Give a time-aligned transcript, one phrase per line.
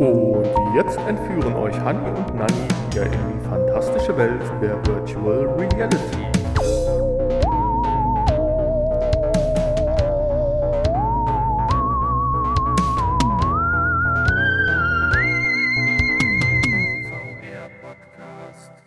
[0.00, 2.54] Und jetzt entführen euch Hani und Nani
[2.90, 6.24] wieder in die fantastische Welt der Virtual Reality.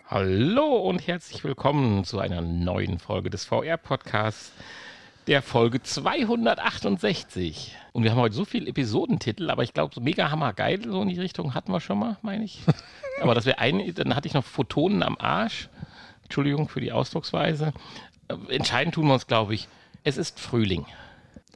[0.08, 4.50] Hallo und herzlich willkommen zu einer neuen Folge des VR-Podcasts,
[5.26, 7.76] der Folge 268.
[7.92, 11.08] Und wir haben heute so viele Episodentitel, aber ich glaube, so mega hammergeil, so in
[11.08, 12.60] die Richtung hatten wir schon mal, meine ich.
[13.20, 15.68] aber das wäre ein, dann hatte ich noch Photonen am Arsch.
[16.24, 17.72] Entschuldigung für die Ausdrucksweise.
[18.28, 19.68] Äh, Entscheidend tun wir uns, glaube ich,
[20.02, 20.84] es ist Frühling.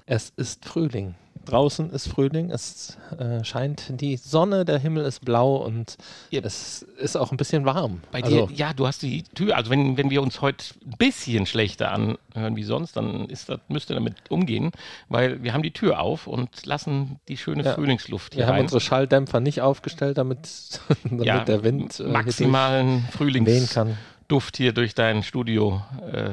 [0.07, 1.15] Es ist Frühling.
[1.49, 5.97] Draußen ist Frühling, es äh, scheint die Sonne, der Himmel ist blau und
[6.31, 6.41] Ja.
[6.45, 8.03] es ist auch ein bisschen warm.
[8.13, 10.97] Bei also, dir, ja, du hast die Tür, also wenn, wenn wir uns heute ein
[10.99, 14.73] bisschen schlechter anhören wie sonst, dann ist das, müsst ihr damit umgehen,
[15.09, 17.75] weil wir haben die Tür auf und lassen die schöne Ja.
[17.75, 18.63] Frühlingsluft hier wir haben rein.
[18.65, 25.23] unsere Schalldämpfer nicht aufgestellt, damit, damit ja, der Wind äh, maximalen Frühlingsduft hier durch dein
[25.23, 25.83] Studio
[26.13, 26.31] äh,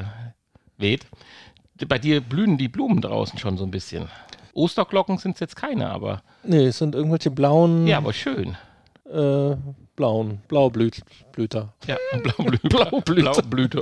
[0.77, 1.05] weht.
[1.87, 4.07] Bei dir blühen die Blumen draußen schon so ein bisschen.
[4.55, 8.57] Osterglocken sind es jetzt keine, aber Nee, es sind irgendwelche blauen, ja, aber schön.
[9.11, 9.55] äh,
[9.95, 11.03] blauen, Blaublüter.
[11.85, 12.67] Ja, Blaublüte.
[12.69, 13.21] Blaublüte.
[13.21, 13.81] Blaublüte.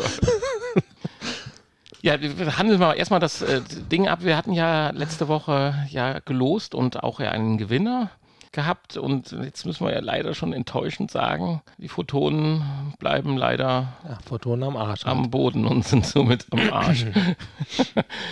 [2.02, 4.20] Ja, wir handeln mal erstmal das äh, Ding ab.
[4.24, 8.10] Wir hatten ja letzte Woche ja gelost und auch ja einen Gewinner
[8.54, 8.96] gehabt.
[8.98, 14.64] Und jetzt müssen wir ja leider schon enttäuschend sagen, die Photonen bleiben leider Ja, Photonen
[14.64, 15.06] am Arsch.
[15.06, 17.06] am Boden und sind somit am Arsch.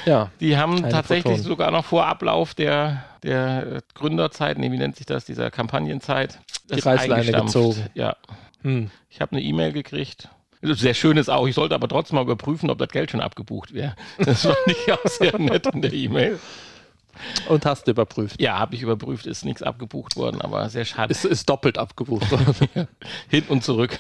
[0.05, 1.44] ja, Die haben tatsächlich Photonen.
[1.44, 6.75] sogar noch vor Ablauf der, der Gründerzeit, nee, wie nennt sich das, dieser Kampagnenzeit, Die
[6.75, 7.85] das Reißleine gezogen.
[7.94, 8.16] Ja,
[8.61, 8.89] hm.
[9.09, 10.30] ich habe eine E-Mail gekriegt.
[10.63, 13.73] Sehr schön ist auch, ich sollte aber trotzdem mal überprüfen, ob das Geld schon abgebucht
[13.73, 13.95] wäre.
[14.19, 16.39] Das fand ich auch sehr nett in der E-Mail.
[17.49, 18.41] Und hast überprüft.
[18.41, 21.11] Ja, habe ich überprüft, ist nichts abgebucht worden, aber sehr schade.
[21.11, 22.87] Es ist doppelt abgebucht worden.
[23.29, 23.97] Hin und zurück.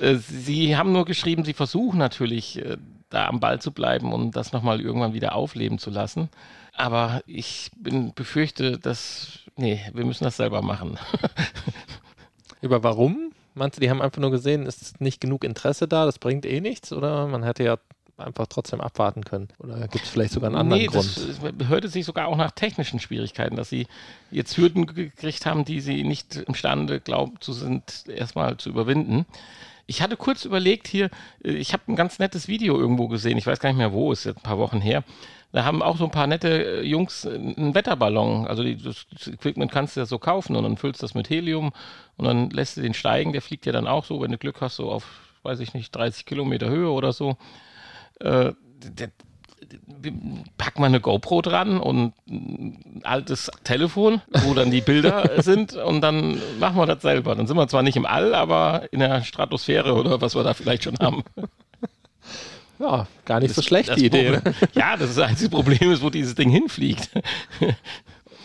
[0.00, 2.76] Äh, Sie haben nur geschrieben, Sie versuchen natürlich, äh,
[3.10, 6.30] da am Ball zu bleiben und das nochmal irgendwann wieder aufleben zu lassen.
[6.72, 10.98] Aber ich bin, befürchte, dass, nee, wir müssen das selber machen.
[12.62, 13.32] Über warum?
[13.54, 16.46] Meinst du, die haben einfach nur gesehen, es ist nicht genug Interesse da, das bringt
[16.46, 16.92] eh nichts?
[16.92, 17.78] Oder man hätte ja
[18.20, 19.48] einfach trotzdem abwarten können?
[19.58, 21.16] Oder gibt es vielleicht sogar einen anderen nee, Grund?
[21.58, 23.86] das hörte sich sogar auch nach technischen Schwierigkeiten, dass Sie
[24.30, 29.26] jetzt Hürden gekriegt haben, die Sie nicht imstande glauben zu sind, erstmal zu überwinden.
[29.86, 31.10] Ich hatte kurz überlegt hier,
[31.44, 34.12] äh, ich habe ein ganz nettes Video irgendwo gesehen, ich weiß gar nicht mehr wo,
[34.12, 35.02] ist jetzt ein paar Wochen her.
[35.52, 38.46] Da haben auch so ein paar nette äh, Jungs äh, einen Wetterballon.
[38.46, 41.14] Also die, das das Equipment kannst du ja so kaufen und dann füllst du das
[41.14, 41.72] mit Helium
[42.16, 43.32] und dann lässt du den steigen.
[43.32, 45.04] Der fliegt ja dann auch so, wenn du Glück hast, so auf,
[45.42, 47.36] weiß ich nicht, 30 Kilometer Höhe oder so.
[48.20, 48.52] Äh,
[50.56, 56.00] pack mal eine GoPro dran und ein altes Telefon, wo dann die Bilder sind und
[56.00, 57.34] dann machen wir das selber.
[57.34, 60.54] Dann sind wir zwar nicht im All, aber in der Stratosphäre oder was wir da
[60.54, 61.22] vielleicht schon haben.
[62.78, 64.32] Ja, gar nicht so schlecht, Das die Idee.
[64.38, 67.10] Problem- Ja, das, ist das einzige Problem ist, wo dieses Ding hinfliegt.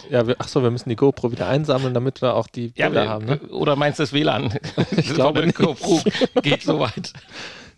[0.09, 3.03] Ja, wir, achso, wir müssen die GoPro wieder einsammeln, damit wir auch die Ja, Bilder
[3.05, 3.25] wir, haben.
[3.27, 3.39] Ne?
[3.51, 4.53] Oder meinst du das WLAN?
[4.97, 5.57] Ich glaube Von der nicht.
[5.57, 6.01] GoPro
[6.41, 7.13] geht so weit.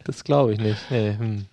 [0.03, 0.79] Das glaube ich nicht.
[0.89, 1.45] Nee, hm.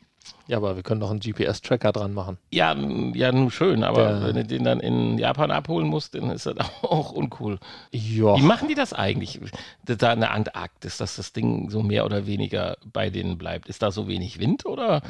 [0.47, 2.37] Ja, aber wir können doch einen GPS-Tracker dran machen.
[2.51, 2.75] Ja,
[3.15, 6.45] ja, nun schön, aber Der- wenn du den dann in Japan abholen musst, dann ist
[6.47, 7.59] das auch uncool.
[7.93, 8.37] Ja.
[8.37, 9.41] Wie machen die das eigentlich?
[9.87, 13.69] Da in der Antarktis, dass das Ding so mehr oder weniger bei denen bleibt.
[13.69, 15.01] Ist da so wenig Wind oder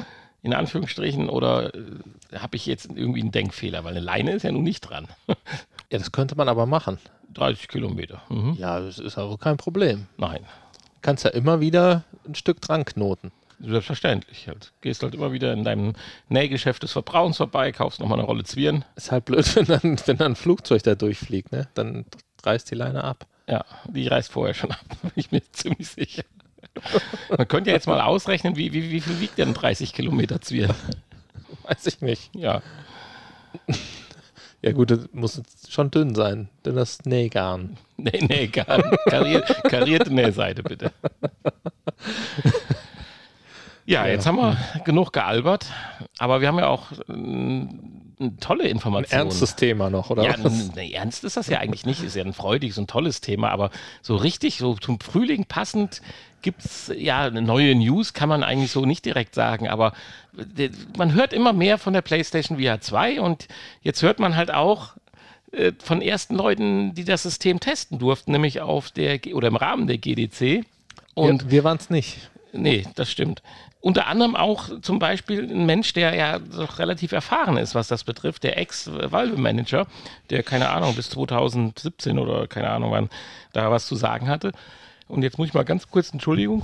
[0.41, 1.81] in Anführungsstrichen oder äh,
[2.37, 3.83] habe ich jetzt irgendwie einen Denkfehler?
[3.83, 5.07] Weil eine Leine ist ja nun nicht dran.
[5.91, 6.97] Ja, das könnte man aber machen.
[7.35, 8.23] 30 Kilometer.
[8.29, 8.53] Mhm.
[8.57, 10.07] Ja, das ist aber kein Problem.
[10.17, 13.31] Nein, Du kannst ja immer wieder ein Stück dran knoten.
[13.59, 14.47] Selbstverständlich.
[14.47, 14.71] Halt.
[14.81, 15.93] Gehst halt immer wieder in deinem
[16.29, 18.85] Nähgeschäft des Vertrauens vorbei, kaufst nochmal eine Rolle Zwirn.
[18.95, 21.67] Ist halt blöd, wenn dann, wenn dann ein Flugzeug da durchfliegt, ne?
[21.73, 22.05] Dann
[22.43, 23.25] reißt die Leine ab.
[23.47, 26.23] Ja, die reißt vorher schon ab, bin ich mir ziemlich sicher.
[27.29, 30.73] Man könnte ja jetzt mal ausrechnen, wie, wie, wie viel wiegt denn 30 Kilometer Zwirn?
[31.63, 32.35] Weiß ich nicht.
[32.35, 32.61] Ja,
[34.65, 35.39] Ja gut, das muss
[35.69, 36.49] schon dünn sein.
[36.65, 37.77] Dünnes Nähgarn.
[37.97, 38.99] Nee, nee, gar nicht.
[39.05, 40.91] Karier, karierte Nähseite, bitte.
[43.85, 44.11] Ja, Ja.
[44.13, 45.65] jetzt haben wir genug gealbert,
[46.17, 49.27] aber wir haben ja auch eine tolle Ein Informationen.
[49.27, 50.23] ernstes Thema noch, oder?
[50.23, 50.53] ja, was?
[50.53, 52.01] n- nee, ernst ist das ja eigentlich nicht.
[52.03, 53.69] Ist ja ein freudiges und tolles Thema, aber
[54.01, 56.01] so richtig, so zum Frühling passend
[56.41, 59.93] gibt es ja eine neue News, kann man eigentlich so nicht direkt sagen, aber
[60.57, 63.47] äh, man hört immer mehr von der PlayStation VR 2 und
[63.81, 64.95] jetzt hört man halt auch
[65.51, 69.55] äh, von ersten Leuten, die das System testen durften, nämlich auf der G oder im
[69.55, 70.63] Rahmen der GDC.
[71.15, 72.29] Und wir wir waren es nicht.
[72.53, 73.41] Nee, das stimmt.
[73.85, 78.03] Unter anderem auch zum Beispiel ein Mensch, der ja doch relativ erfahren ist, was das
[78.03, 79.85] betrifft, der Ex-Valve-Manager,
[80.31, 83.09] der keine Ahnung bis 2017 oder keine Ahnung wann
[83.53, 84.53] da was zu sagen hatte.
[85.07, 86.63] Und jetzt muss ich mal ganz kurz, Entschuldigung.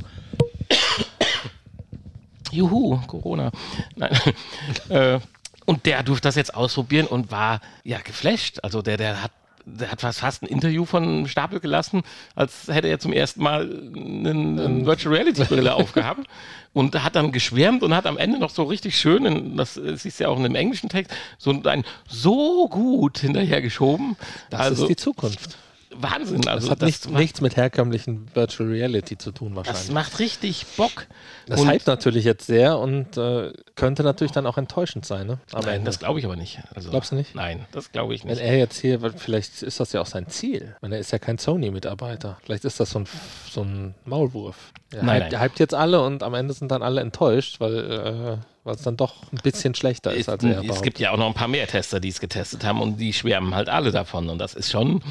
[2.52, 3.52] Juhu, Corona.
[3.96, 4.18] Nein.
[4.90, 5.20] äh,
[5.66, 8.62] und der durfte das jetzt ausprobieren und war ja geflasht.
[8.64, 9.32] Also der, der hat
[9.80, 12.02] der hat fast ein Interview von Stapel gelassen,
[12.36, 16.28] als hätte er zum ersten Mal eine, eine Virtual Reality Brille aufgehabt
[16.74, 20.20] und hat dann geschwärmt und hat am Ende noch so richtig schön, in, das siehst
[20.20, 24.16] du ja auch in dem englischen Text, so ein so gut hinterhergeschoben.
[24.50, 25.58] Das also, ist die Zukunft.
[25.96, 26.48] Wahnsinn.
[26.48, 29.84] Also das hat das nicht, macht, nichts mit herkömmlichen Virtual Reality zu tun wahrscheinlich.
[29.84, 31.08] Das macht richtig Bock.
[31.48, 35.28] Das und hypt natürlich jetzt sehr und äh, könnte natürlich dann auch enttäuschend sein.
[35.28, 35.40] Ne?
[35.52, 36.60] Aber Nein, das glaube ich aber nicht.
[36.74, 37.36] Also, Glaubst du nicht?
[37.36, 38.38] Nein, das glaube ich nicht.
[38.38, 40.76] Wenn er jetzt hier, vielleicht ist das ja auch sein Ziel.
[40.82, 42.38] Weil er ist ja kein Sony-Mitarbeiter.
[42.44, 43.08] Vielleicht ist das so ein,
[43.50, 44.72] so ein Maulwurf.
[44.92, 45.42] Er nein, hypt, nein.
[45.42, 48.98] hypt jetzt alle und am Ende sind dann alle enttäuscht, weil äh, weil es dann
[48.98, 51.66] doch ein bisschen schlechter ist, als er Es gibt ja auch noch ein paar mehr
[51.68, 54.30] Tester, die es getestet haben und die schwärmen halt alle davon.
[54.30, 55.02] Und das ist schon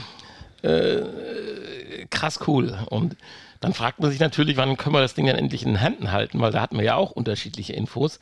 [0.62, 2.79] äh, krass cool.
[2.91, 3.17] Und
[3.61, 6.12] dann fragt man sich natürlich, wann können wir das Ding dann endlich in den Händen
[6.12, 8.19] halten, weil da hatten wir ja auch unterschiedliche Infos.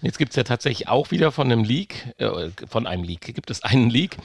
[0.00, 3.34] Und jetzt gibt es ja tatsächlich auch wieder von einem Leak, äh, von einem Leak,
[3.34, 4.16] gibt es einen Leak,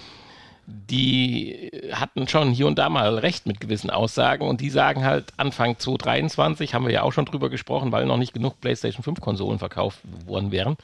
[0.66, 5.34] die hatten schon hier und da mal recht mit gewissen Aussagen und die sagen halt,
[5.36, 9.20] Anfang 2023 haben wir ja auch schon drüber gesprochen, weil noch nicht genug PlayStation 5
[9.20, 10.78] Konsolen verkauft worden wären.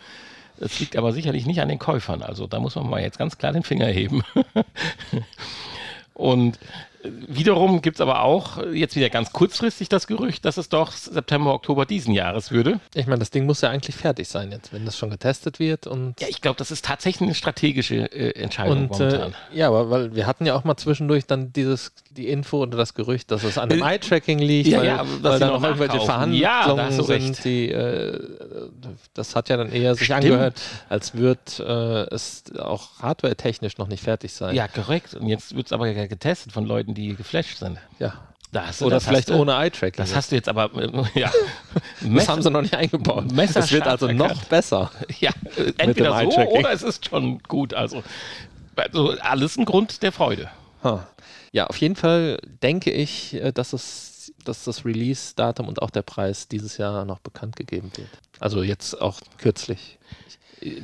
[0.60, 2.22] Das liegt aber sicherlich nicht an den Käufern.
[2.22, 4.24] Also da muss man mal jetzt ganz klar den Finger heben.
[6.20, 6.60] und
[7.04, 11.54] Wiederum gibt es aber auch jetzt wieder ganz kurzfristig das Gerücht, dass es doch September,
[11.54, 12.80] Oktober diesen Jahres würde.
[12.94, 15.88] Ich meine, das Ding muss ja eigentlich fertig sein jetzt, wenn das schon getestet wird.
[15.88, 19.36] Und ja, ich glaube, das ist tatsächlich eine strategische äh, Entscheidung und, äh, momentan.
[19.54, 22.78] Äh, ja, aber weil wir hatten ja auch mal zwischendurch dann dieses, die Info oder
[22.78, 25.64] das Gerücht, dass es an dem äh, Eye-Tracking liegt, ja, weil, ja, weil da noch
[25.64, 28.20] irgendwelche Verhandlungen ja, sind, die, äh,
[29.14, 30.26] das hat ja dann eher sich Stimmt.
[30.26, 31.40] angehört, als würde
[32.10, 34.56] äh, es auch hardware-technisch noch nicht fertig sein.
[34.56, 35.14] Ja, korrekt.
[35.14, 37.78] Und jetzt wird es aber getestet von Leuten, Leuten, die geflasht sind.
[38.00, 38.14] Ja.
[38.52, 39.98] Das, Oder vielleicht ohne Eye-Tracking.
[39.98, 40.72] Das hast du jetzt aber,
[41.14, 41.32] ja.
[42.02, 43.26] das haben sie noch nicht eingebaut.
[43.38, 44.92] Es wird also noch besser.
[45.20, 45.32] Ja,
[45.78, 47.76] entweder so oder es ist schon gut.
[47.76, 48.04] Also,
[48.76, 50.50] also alles ein Grund der Freude.
[50.84, 51.00] Huh.
[51.52, 56.02] Ja, auf jeden Fall denke ich, äh, dass, es, dass das Release-Datum und auch der
[56.02, 58.10] Preis dieses Jahr noch bekannt gegeben wird.
[58.40, 60.00] Also jetzt auch kürzlich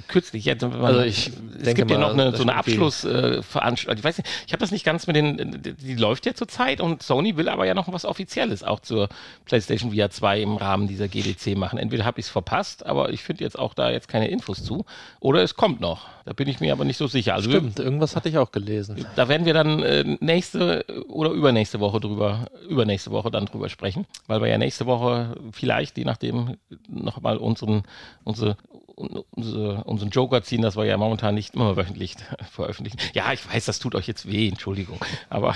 [0.08, 4.00] kürzlich, jetzt, also ich es gibt ja noch eine, so eine Abschlussveranstaltung.
[4.00, 7.04] Ich weiß nicht, ich habe das nicht ganz mit den, die läuft ja zurzeit und
[7.04, 9.10] Sony will aber ja noch was Offizielles auch zur
[9.46, 11.80] PlayStation VR 2 im Rahmen dieser GDC machen.
[11.80, 14.86] Entweder habe ich es verpasst, aber ich finde jetzt auch da jetzt keine Infos zu,
[15.20, 16.08] oder es kommt noch.
[16.26, 17.36] Da bin ich mir aber nicht so sicher.
[17.36, 19.06] Also Stimmt, wir, irgendwas hatte ich auch gelesen.
[19.16, 24.08] Da werden wir dann äh, nächste oder übernächste Woche drüber, übernächste Woche dann drüber sprechen,
[24.26, 26.58] weil wir ja nächste Woche vielleicht, je nachdem,
[26.90, 27.84] nochmal unseren,
[28.24, 28.58] unsere,
[28.96, 32.16] unsere, unseren Joker ziehen, das wir ja momentan nicht immer wöchentlich
[32.52, 32.98] veröffentlichen.
[33.14, 35.00] Ja, ich weiß, das tut euch jetzt weh, Entschuldigung.
[35.30, 35.56] Aber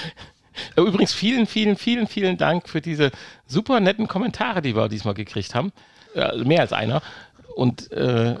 [0.76, 3.10] übrigens vielen, vielen, vielen, vielen Dank für diese
[3.46, 5.72] super netten Kommentare, die wir diesmal gekriegt haben.
[6.14, 7.02] Äh, mehr als einer.
[7.54, 8.36] Und äh,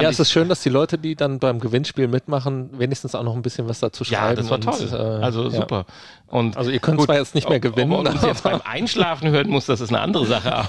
[0.00, 3.34] ja, es ist schön, dass die Leute, die dann beim Gewinnspiel mitmachen, wenigstens auch noch
[3.34, 4.28] ein bisschen was dazu schreiben.
[4.28, 4.88] Ja, das war toll.
[4.92, 5.86] äh, also super.
[5.88, 6.38] Ja.
[6.38, 7.92] Und also ihr könnt gut, zwar jetzt nicht mehr gewinnen.
[7.92, 10.68] Ob man uns jetzt beim Einschlafen hören muss, das ist eine andere Sache.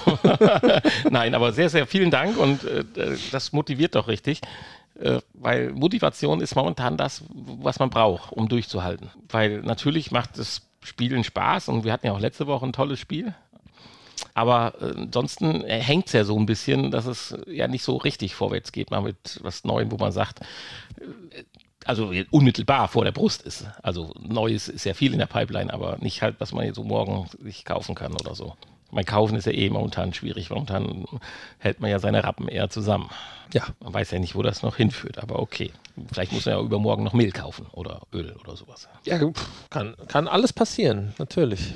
[1.10, 2.84] Nein, aber sehr, sehr vielen Dank und äh,
[3.32, 4.40] das motiviert doch richtig.
[5.00, 9.10] Äh, weil Motivation ist momentan das, was man braucht, um durchzuhalten.
[9.28, 12.98] Weil natürlich macht das Spielen Spaß und wir hatten ja auch letzte Woche ein tolles
[13.00, 13.34] Spiel
[14.34, 18.34] aber äh, ansonsten hängt es ja so ein bisschen, dass es ja nicht so richtig
[18.34, 20.40] vorwärts geht, mal mit was Neuem, wo man sagt,
[21.00, 21.44] äh,
[21.84, 23.66] also unmittelbar vor der Brust ist.
[23.82, 26.84] Also Neues ist ja viel in der Pipeline, aber nicht halt, was man jetzt so
[26.84, 28.54] morgen sich kaufen kann oder so.
[28.90, 30.50] Mein Kaufen ist ja eh momentan schwierig.
[30.50, 31.04] Momentan
[31.58, 33.10] hält man ja seine Rappen eher zusammen.
[33.52, 33.62] Ja.
[33.80, 35.72] Man weiß ja nicht, wo das noch hinführt, aber okay.
[36.10, 38.88] Vielleicht muss man ja übermorgen noch Mehl kaufen oder Öl oder sowas.
[39.04, 39.18] Ja,
[39.70, 41.74] kann, kann alles passieren, natürlich.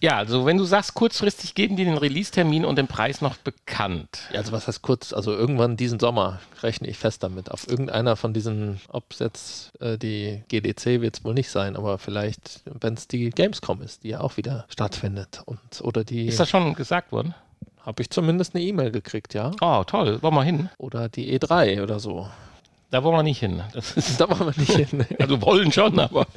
[0.00, 4.20] Ja, also wenn du sagst, kurzfristig geben die den Release-Termin und den Preis noch bekannt.
[4.32, 5.12] Ja, also was heißt kurz?
[5.12, 7.50] Also irgendwann diesen Sommer rechne ich fest damit.
[7.50, 11.74] Auf irgendeiner von diesen, ob es jetzt äh, die GDC wird es wohl nicht sein,
[11.74, 15.42] aber vielleicht, wenn es die Gamescom ist, die ja auch wieder stattfindet.
[15.46, 17.34] Und, oder die, ist das schon gesagt worden?
[17.80, 19.50] Habe ich zumindest eine E-Mail gekriegt, ja.
[19.60, 20.22] Oh, toll.
[20.22, 20.68] Wollen wir hin?
[20.78, 22.28] Oder die E3 oder so.
[22.90, 23.62] Da wollen wir nicht hin.
[24.18, 25.06] da wollen wir nicht hin.
[25.18, 26.26] also wollen schon, aber.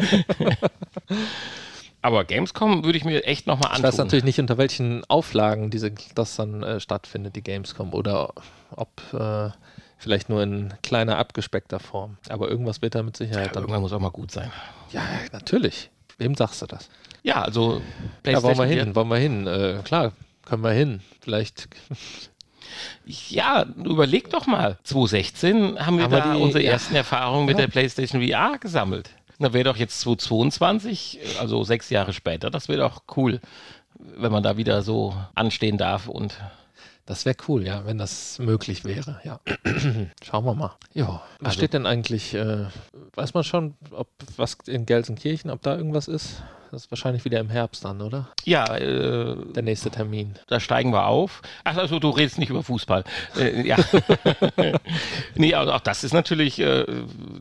[2.02, 3.80] aber Gamescom würde ich mir echt nochmal anschauen.
[3.80, 7.94] Ich weiß natürlich nicht, unter welchen Auflagen diese, das dann äh, stattfindet, die Gamescom.
[7.94, 8.34] Oder
[8.76, 9.50] ob äh,
[9.98, 12.18] vielleicht nur in kleiner, abgespeckter Form.
[12.30, 13.56] Aber irgendwas wird da mit Sicherheit.
[13.56, 14.52] Ja, irgendwann muss auch mal gut sein.
[14.92, 15.90] Ja, natürlich.
[16.18, 16.90] Wem sagst du das?
[17.24, 17.82] Ja, also
[18.24, 18.52] PlayStation.
[18.54, 19.48] Ja, wollen wir hin, wollen wir hin.
[19.48, 20.12] Äh, klar,
[20.46, 21.02] können wir hin.
[21.20, 21.68] Vielleicht.
[23.06, 24.78] Ja, überleg doch mal.
[24.84, 26.72] 2016 haben wir Haben wir da die- unsere ja.
[26.72, 29.10] ersten Erfahrungen mit der PlayStation VR gesammelt.
[29.42, 33.40] Da wäre doch jetzt 2022, also sechs Jahre später, das wäre doch cool,
[33.98, 36.38] wenn man da wieder so anstehen darf und
[37.08, 39.40] Das wäre cool, ja, wenn das möglich wäre, ja.
[40.24, 40.76] Schauen wir mal.
[40.94, 42.68] Ja, was Also- steht denn eigentlich, äh,
[43.16, 44.08] weiß man schon, ob
[44.38, 46.44] was in Gelsenkirchen, ob da irgendwas ist?
[46.72, 48.30] Das ist wahrscheinlich wieder im Herbst dann, oder?
[48.46, 50.36] ja, äh, Der nächste Termin.
[50.48, 51.42] da steigen wir auf.
[51.66, 53.04] Ach, also du redest nicht über Fußball.
[53.38, 53.76] Äh, ja.
[55.36, 56.86] nee, also auch das ist natürlich äh,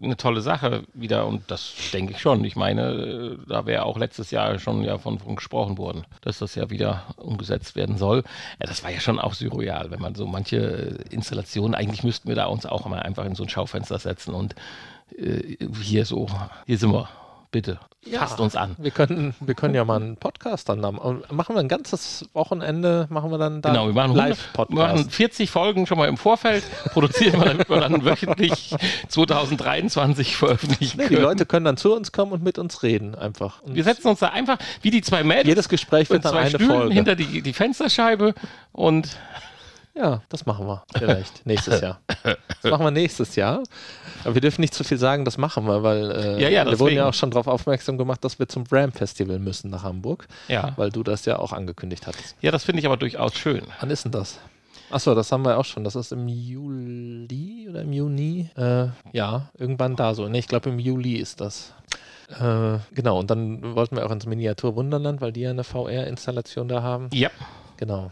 [0.02, 2.44] eine tolle Sache wieder und das denke ich schon.
[2.44, 6.38] Ich meine, äh, da wäre auch letztes Jahr schon ja von, von gesprochen worden, dass
[6.38, 8.24] das ja wieder umgesetzt werden soll.
[8.60, 12.28] Ja, das war ja schon auch surreal, wenn man so manche äh, Installationen, eigentlich müssten
[12.28, 14.56] wir da uns auch mal einfach in so ein Schaufenster setzen und
[15.16, 16.26] äh, hier so,
[16.66, 17.08] hier sind wir.
[17.52, 17.80] Bitte,
[18.12, 18.76] fasst uns an.
[18.78, 20.98] Wir können, wir können ja mal einen Podcast dann haben.
[20.98, 24.76] Und machen wir ein ganzes Wochenende, machen wir dann da Genau, wir machen, 100, wir
[24.76, 25.12] machen Live-Podcast.
[25.12, 28.72] 40 Folgen schon mal im Vorfeld, produzieren wir, damit wir dann wöchentlich
[29.08, 31.16] 2023 veröffentlichen Nee, die.
[31.16, 33.62] Leute können dann zu uns kommen und mit uns reden einfach.
[33.62, 36.40] Und wir setzen uns da einfach wie die zwei Mädels jedes Gespräch wird dann zwei
[36.42, 36.94] eine Stühlen Folge.
[36.94, 38.34] hinter die, die Fensterscheibe
[38.72, 39.08] und
[39.94, 42.00] Ja, das machen wir vielleicht nächstes Jahr.
[42.62, 43.62] Das machen wir nächstes Jahr.
[44.24, 46.78] Aber wir dürfen nicht zu viel sagen, das machen wir, weil äh, Ja, ja, wir
[46.78, 47.00] wurden ja deswegen.
[47.00, 50.72] auch schon darauf aufmerksam gemacht, dass wir zum Ram Festival müssen nach Hamburg, ja.
[50.76, 52.36] weil du das ja auch angekündigt hattest.
[52.40, 53.62] Ja, das finde ich aber durchaus schön.
[53.80, 54.38] Wann ist denn das?
[54.90, 55.84] Achso, das haben wir auch schon.
[55.84, 58.50] Das ist im Juli oder im Juni?
[58.56, 60.28] Äh, ja, irgendwann da so.
[60.28, 61.72] Ne, ich glaube im Juli ist das.
[62.28, 66.68] Äh, genau, und dann wollten wir auch ins Miniatur Wunderland, weil die ja eine VR-Installation
[66.68, 67.08] da haben.
[67.12, 67.30] Ja,
[67.76, 68.10] Genau.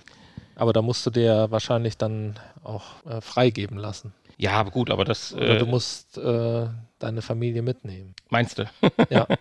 [0.58, 4.12] Aber da musst du dir wahrscheinlich dann auch äh, freigeben lassen.
[4.36, 6.66] ja, aber gut, aber das Oder äh, du musst äh,
[6.98, 8.14] deine Familie mitnehmen.
[8.28, 8.64] meinst du?
[9.08, 9.26] Ja.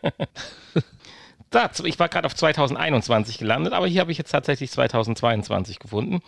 [1.49, 6.19] Da, ich war gerade auf 2021 gelandet, aber hier habe ich jetzt tatsächlich 2022 gefunden.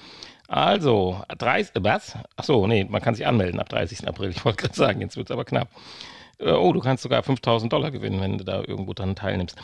[0.48, 2.18] Also, 30, äh, was?
[2.38, 4.08] Achso, nee, man kann sich anmelden ab 30.
[4.08, 4.30] April.
[4.30, 5.68] Ich wollte gerade sagen, jetzt wird es aber knapp.
[6.40, 9.56] Äh, Oh, du kannst sogar 5000 Dollar gewinnen, wenn du da irgendwo dran teilnimmst.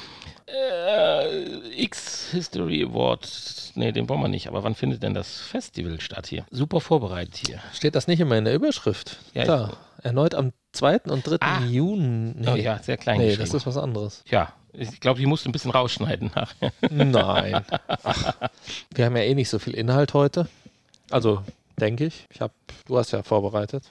[0.48, 3.72] Äh, X-History Award.
[3.76, 4.48] Nee, den wollen wir nicht.
[4.48, 6.46] Aber wann findet denn das Festival statt hier?
[6.52, 7.60] Super vorbereitet hier.
[7.74, 9.18] Steht das nicht immer in der Überschrift?
[9.34, 9.74] Ja, da.
[10.04, 11.00] Erneut am 2.
[11.10, 11.38] und 3.
[11.40, 11.62] Ah.
[11.66, 12.34] Juni.
[12.38, 14.24] Nee, Oh ja, sehr klein nee das ist was anderes.
[14.28, 16.72] ja, ich glaube, die musst du ein bisschen rausschneiden nachher.
[16.92, 17.66] Nein.
[18.04, 18.34] Ach,
[18.94, 20.48] wir haben ja eh nicht so viel Inhalt heute.
[21.10, 21.42] Also,
[21.80, 22.26] denke ich.
[22.30, 22.52] ich hab,
[22.86, 23.84] du hast ja vorbereitet.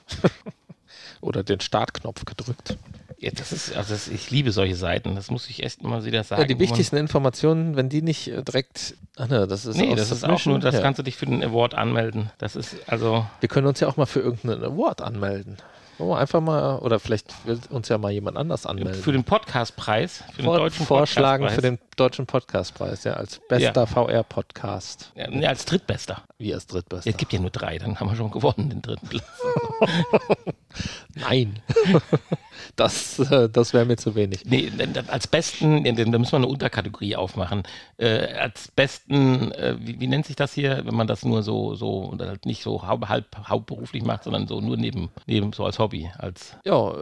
[1.25, 2.77] Oder den Startknopf gedrückt.
[3.17, 5.15] Ja, das ist, also das, ich liebe solche Seiten.
[5.15, 6.41] Das muss ich echt mal wieder sagen.
[6.41, 8.95] Ja, die wichtigsten Informationen, wenn die nicht äh, direkt.
[9.17, 10.81] Ach ne, das ist Nee, das ist auch nur, das ja.
[10.81, 12.29] kannst du dich für den Award anmelden.
[12.37, 15.57] Das ist also, Wir können uns ja auch mal für irgendeinen Award anmelden.
[15.97, 19.01] Wir einfach mal, oder vielleicht will uns ja mal jemand anders anmelden.
[19.01, 21.79] für den Podcastpreis, für den Vor, deutschen vorschlagen für Podcastpreis.
[21.79, 25.13] den deutschen Podcastpreis, ja, als bester VR-Podcast.
[25.15, 26.23] Ja, nee, als Drittbester.
[26.37, 27.09] Wie als drittbester.
[27.09, 29.23] Es gibt ja nur drei, dann haben wir schon gewonnen, den dritten Platz.
[31.15, 31.61] Nein.
[32.75, 34.43] das äh, das wäre mir zu wenig.
[34.43, 34.69] Nee,
[35.07, 37.63] als besten, da müssen wir eine Unterkategorie aufmachen.
[37.95, 41.75] Äh, als besten, äh, wie, wie nennt sich das hier, wenn man das nur so,
[41.75, 46.11] so, halt nicht so halb, hauptberuflich macht, sondern so nur neben, neben so als Hobby,
[46.17, 46.93] als, Ja,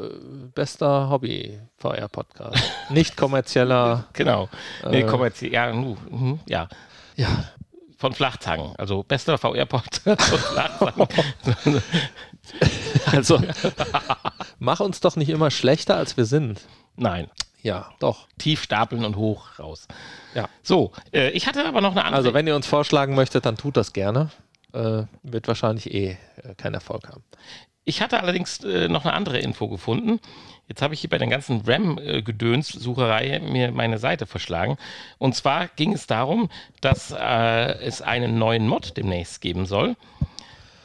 [0.53, 2.61] bester Hobby-VR-Podcast.
[2.91, 4.05] Nicht kommerzieller.
[4.13, 4.47] genau.
[4.87, 6.67] Nee, kommerziell, ja, mhm, ja.
[7.15, 7.45] Ja,
[8.03, 8.75] Von Flachzangen.
[8.75, 11.81] Also bester VR-Podcast von Flachzangen.
[13.13, 13.41] also
[14.60, 16.60] mach uns doch nicht immer schlechter, als wir sind.
[16.98, 17.29] Nein.
[17.62, 18.27] Ja, doch.
[18.38, 19.88] Tief stapeln und hoch raus.
[20.36, 20.50] Ja.
[20.63, 22.17] So, äh, ich hatte aber noch eine andere.
[22.17, 24.31] Also wenn ihr uns vorschlagen möchtet, dann tut das gerne.
[24.74, 27.24] Äh, wird wahrscheinlich eh äh, keinen Erfolg haben.
[27.85, 30.19] Ich hatte allerdings äh, noch eine andere Info gefunden.
[30.69, 34.77] Jetzt habe ich hier bei den ganzen RAM-Gedöns-Sucherei mir meine Seite verschlagen.
[35.17, 36.49] Und zwar ging es darum,
[36.79, 39.97] dass äh, es einen neuen Mod demnächst geben soll.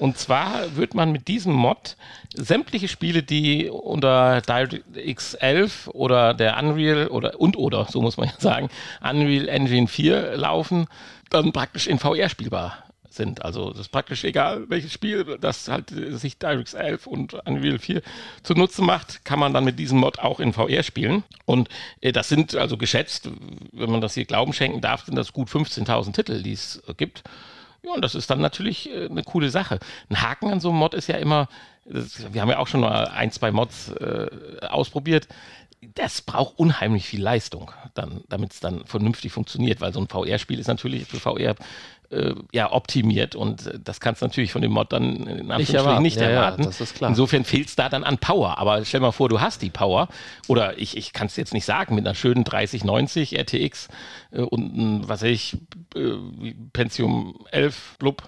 [0.01, 1.97] Und zwar wird man mit diesem Mod
[2.35, 8.29] sämtliche Spiele, die unter DirectX 11 oder der Unreal oder und oder, so muss man
[8.29, 8.69] ja sagen,
[9.01, 10.87] Unreal Engine 4 laufen,
[11.31, 12.88] dann praktisch in VR spielbar
[13.19, 13.45] sind.
[13.45, 18.01] Also das ist praktisch egal, welches Spiel, das halt sich DirectX 11 und Unreal 4
[18.43, 21.25] zunutze macht, kann man dann mit diesem Mod auch in VR spielen.
[21.45, 21.69] Und
[22.01, 23.29] äh, das sind also geschätzt,
[23.73, 26.95] wenn man das hier Glauben schenken darf, sind das gut 15.000 Titel, die es äh,
[26.95, 27.25] gibt.
[27.83, 29.79] Ja, und das ist dann natürlich äh, eine coole Sache.
[30.09, 31.49] Ein Haken an so einem Mod ist ja immer,
[31.85, 34.29] das, wir haben ja auch schon mal ein, zwei Mods äh,
[34.69, 35.29] ausprobiert.
[35.95, 40.67] Das braucht unheimlich viel Leistung, damit es dann vernünftig funktioniert, weil so ein VR-Spiel ist
[40.67, 41.55] natürlich für VR
[42.11, 45.77] äh, ja, optimiert und äh, das kannst du natürlich von dem Mod dann in Anführungsstrichen
[45.77, 46.03] erwarten.
[46.03, 46.63] nicht Ja, ja, erwarten.
[46.65, 47.11] das ist klar.
[47.11, 48.59] Insofern fehlt es da dann an Power.
[48.59, 50.09] Aber stell mal vor, du hast die Power
[50.47, 53.89] oder ich, ich kann es jetzt nicht sagen, mit einer schönen 3090 RTX
[54.33, 55.59] äh, und ein, was weiß ich,
[55.95, 56.13] äh,
[56.73, 58.23] Pentium 11 blub.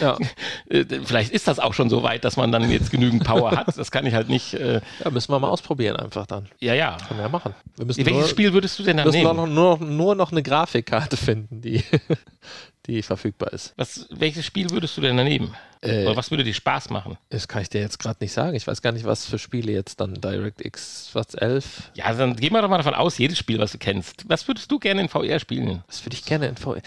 [0.00, 0.16] Ja.
[0.68, 3.76] Äh, Vielleicht ist das auch schon so weit, dass man dann jetzt genügend Power hat.
[3.76, 4.54] Das kann ich halt nicht.
[4.54, 6.48] Äh, ja, müssen wir mal ausprobieren einfach dann.
[6.60, 6.96] ja, ja.
[7.08, 7.54] Können wir ja machen.
[7.76, 9.36] Wir müssen Welches nur, Spiel würdest du denn dann müssen nehmen?
[9.36, 11.82] nur, noch, nur, noch- nur noch eine Grafikkarte finden, die,
[12.90, 13.72] die verfügbar ist.
[13.76, 15.54] Was, welches Spiel würdest du denn daneben?
[15.82, 17.16] Äh, Oder was würde dir Spaß machen?
[17.30, 18.54] Das kann ich dir jetzt gerade nicht sagen.
[18.54, 21.90] Ich weiß gar nicht, was für Spiele jetzt dann DirectX, was 11.
[21.94, 24.28] Ja, dann gehen wir doch mal davon aus, jedes Spiel, was du kennst.
[24.28, 25.82] Was würdest du gerne in VR spielen?
[25.88, 26.80] Was würde ich gerne in VR?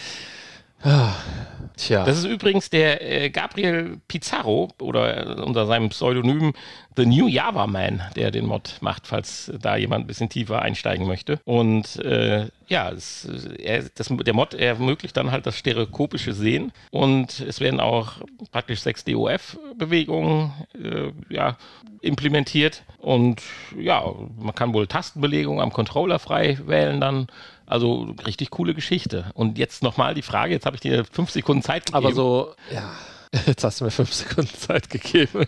[1.76, 2.04] Tja.
[2.04, 6.52] Das ist übrigens der äh, Gabriel Pizarro oder äh, unter seinem Pseudonym
[6.96, 11.08] The New Java Man, der den Mod macht, falls da jemand ein bisschen tiefer einsteigen
[11.08, 11.40] möchte.
[11.44, 17.40] Und äh, ja, es, er, das, der Mod ermöglicht dann halt das stereoskopische Sehen und
[17.40, 18.12] es werden auch
[18.52, 21.56] praktisch 6 DOF-Bewegungen äh, ja,
[22.02, 23.42] implementiert und
[23.76, 24.04] ja,
[24.38, 27.26] man kann wohl Tastenbelegung am Controller frei wählen dann.
[27.66, 29.30] Also richtig coole Geschichte.
[29.34, 32.04] Und jetzt nochmal die Frage, jetzt habe ich dir fünf Sekunden Zeit gegeben.
[32.04, 32.90] Aber so, ja,
[33.46, 35.46] jetzt hast du mir fünf Sekunden Zeit gegeben.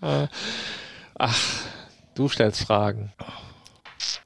[1.18, 1.38] Ach,
[2.14, 3.12] du stellst Fragen.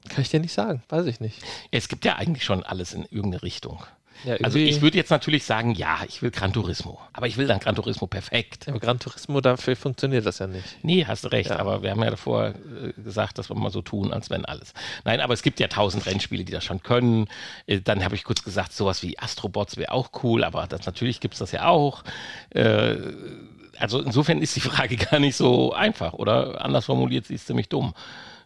[0.09, 1.41] Kann ich dir nicht sagen, weiß ich nicht.
[1.71, 3.83] Es gibt ja eigentlich schon alles in irgendeine Richtung.
[4.23, 6.99] Ja, Also ich würde jetzt natürlich sagen, ja, ich will Gran Turismo.
[7.13, 8.65] Aber ich will dann Gran Turismo perfekt.
[8.67, 10.77] Ja, aber Gran Turismo, dafür funktioniert das ja nicht.
[10.83, 11.59] Nee, hast du recht, Ja.
[11.59, 14.73] aber wir haben ja davor äh, gesagt, dass wir mal so tun, als wenn alles.
[15.03, 17.27] Nein, aber es gibt ja tausend Rennspiele, die das schon können.
[17.67, 21.19] Äh, Dann habe ich kurz gesagt, sowas wie Astrobots wäre auch cool, aber das, natürlich
[21.19, 22.03] gibt es das ja auch.
[22.51, 22.95] Äh,
[23.79, 26.63] also insofern ist die Frage gar nicht so einfach, oder?
[26.63, 27.93] Anders formuliert, sie ist ziemlich dumm.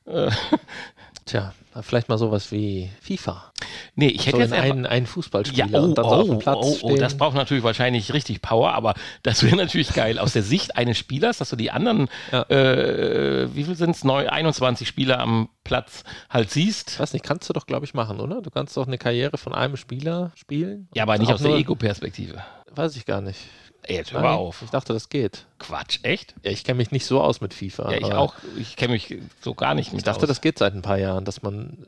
[1.26, 3.52] Tja, vielleicht mal sowas wie FIFA.
[3.96, 6.36] Nee, ich hätte So jetzt einen, einen Fußballspieler Ja, oh, und dann so auf dem
[6.36, 7.00] oh, Platz oh, oh, stehen.
[7.00, 8.94] das braucht natürlich wahrscheinlich richtig Power, aber
[9.24, 10.20] das wäre natürlich geil.
[10.20, 12.44] Aus der Sicht eines Spielers, dass du die anderen, Ja.
[12.44, 16.92] äh, wie viel sind es, 21 Spieler am Platz halt siehst.
[16.92, 18.42] Ich weiß nicht, kannst du doch, glaube ich, machen, oder?
[18.42, 20.88] Du kannst doch eine Karriere von einem Spieler spielen.
[20.94, 22.44] Ja, aber nicht aus der Ego-Perspektive.
[22.72, 23.40] Weiß ich gar nicht.
[23.88, 24.62] Ey, Jetzt hör mal auf.
[24.64, 25.46] Ich dachte, das geht.
[25.60, 26.36] Quatsch, echt?
[26.44, 27.92] Ja, ich kenne mich nicht so aus mit FIFA.
[27.92, 28.36] Ja, ich auch.
[28.60, 30.28] Ich kenne mich so gar nicht mit Ich dachte, aus.
[30.28, 31.86] das geht seit ein paar Jahren, dass man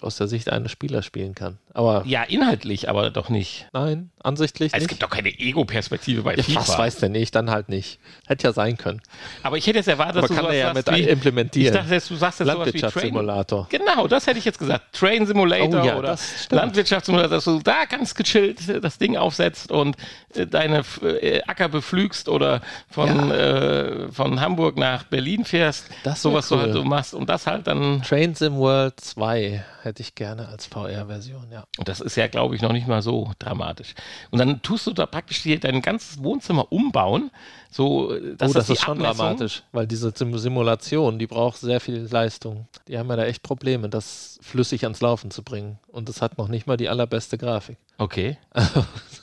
[0.00, 1.58] aus der Sicht eines Spielers spielen kann.
[1.72, 3.68] Aber Ja, inhaltlich, aber doch nicht.
[3.72, 6.60] nein, ansichtlich Also es gibt doch keine Ego-Perspektive bei ja, FIFA.
[6.60, 7.30] was weiß denn ich?
[7.30, 7.98] Dann halt nicht.
[8.26, 9.00] Hätte ja sein können.
[9.42, 11.74] Aber ich hätte jetzt erwartet, Aber dass kann du er ja sowas mit wie, implementieren.
[11.74, 13.66] Ich dachte jetzt, du sagst jetzt sowas Landwirtschaftssimulator.
[13.70, 14.92] Genau, das hätte ich jetzt gesagt.
[14.92, 16.18] Train Simulator Oh ja, oder.
[16.50, 19.96] Landwirtschaftssimulator, dass du da ganz gechillt das Ding aufsetzt und
[20.34, 22.60] äh, deine äh, Acker beflügst oder
[22.90, 25.86] von, äh, von Hamburg nach Berlin fährst.
[26.02, 26.60] Das sowas du cool.
[26.62, 28.02] halt so machst und das halt dann.
[28.02, 31.64] Train Sim World 2 hätte ich gerne als VR-Version, ja.
[31.78, 33.94] Und das ist ja, glaube ich, noch nicht mal so dramatisch.
[34.30, 37.30] Und dann tust du da praktisch dir dein ganzes Wohnzimmer umbauen.
[37.70, 41.26] So, äh, dass oh, das die ist schon Abmessung- dramatisch, weil diese Sim Simulation, die
[41.26, 42.66] braucht sehr viel Leistung.
[42.88, 45.78] Die haben ja da echt Probleme, das flüssig ans Laufen zu bringen.
[45.88, 47.76] Und es hat noch nicht mal die allerbeste Grafik.
[47.98, 48.36] Okay.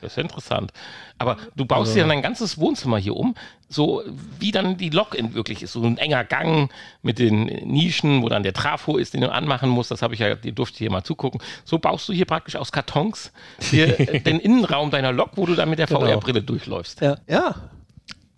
[0.00, 0.72] Das ist ja interessant.
[1.18, 3.34] Aber du baust Also- dir dann dein ganzes Wohnzimmer hier um,
[3.68, 4.02] so
[4.38, 5.72] wie dann die Lok-In wirklich ist.
[5.72, 6.70] So ein enger Gang
[7.02, 9.90] mit den Nischen, wo dann der Trafo ist, den du anmachen musst.
[9.90, 11.40] Das habe ich ja, die durfte ich hier mal zugucken.
[11.64, 15.54] So baust du hier praktisch aus Kartons hier äh, den Innenraum deiner Lok, wo du
[15.54, 16.00] dann mit der Genau.
[16.00, 17.00] VR-Brille durchläufst.
[17.00, 17.16] Ja.
[17.26, 17.54] ja.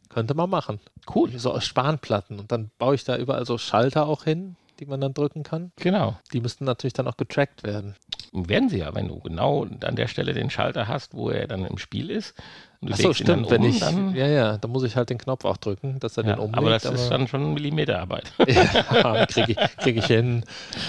[0.08, 0.80] Könnte man machen.
[1.14, 1.30] Cool.
[1.38, 2.38] So aus Spanplatten.
[2.40, 5.72] Und dann baue ich da überall so Schalter auch hin, die man dann drücken kann.
[5.76, 6.16] Genau.
[6.32, 7.94] Die müssten natürlich dann auch getrackt werden.
[8.32, 11.64] Werden sie ja, wenn du genau an der Stelle den Schalter hast, wo er dann
[11.64, 12.34] im Spiel ist.
[12.80, 13.50] Und du Achso, legst ihn dann stimmt.
[13.50, 16.16] Wenn um, ich, dann, ja, ja, da muss ich halt den Knopf auch drücken, dass
[16.16, 16.58] er ja, den umlegt.
[16.58, 18.32] aber das ist dann schon Millimeterarbeit.
[18.46, 20.44] ja, kriege ich, krieg ich hin.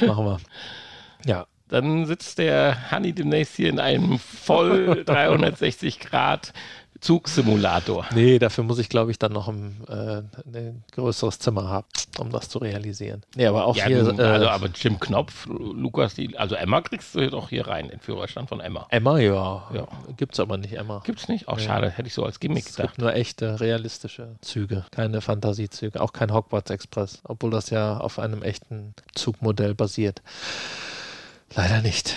[0.06, 0.38] Machen wir.
[1.26, 6.54] Ja, Dann sitzt der Hanni demnächst hier in einem voll 360 Grad
[7.02, 8.06] Zugsimulator.
[8.14, 10.22] Nee, dafür muss ich, glaube ich, dann noch ein, äh,
[10.58, 13.24] ein größeres Zimmer haben, um das zu realisieren.
[13.36, 14.04] Nee, aber auch Ja, hier.
[14.04, 17.90] du, äh, also, aber Jim Knopf, Lukas, die, also Emma kriegst du doch hier rein,
[17.90, 18.86] den Führerstand von Emma.
[18.90, 19.64] Emma, ja.
[19.74, 19.88] Ja.
[20.18, 21.02] Gibt's aber nicht, Emma.
[21.06, 21.48] Gibt's nicht?
[21.48, 22.92] Auch schade, hätte ich so als Gimmick Es gedacht.
[22.94, 28.20] gibt nur echte, realistische Züge, keine Fantasiezüge, auch kein Hogwarts Express, obwohl das ja auf
[28.20, 30.22] einem echten Zugmodell basiert.
[31.56, 32.16] Leider nicht.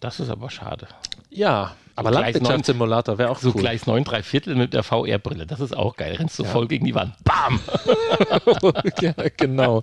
[0.00, 0.86] Das ist aber schade.
[1.30, 3.60] Ja, aber Gleis Landwirtschaftssimulator wäre auch So cool.
[3.60, 6.14] gleich 9 3 Viertel mit der VR-Brille, das ist auch geil.
[6.16, 6.48] Rennst du Ja.
[6.48, 7.14] voll gegen die Wand.
[7.22, 7.60] Bam!
[9.00, 9.80] ja, genau.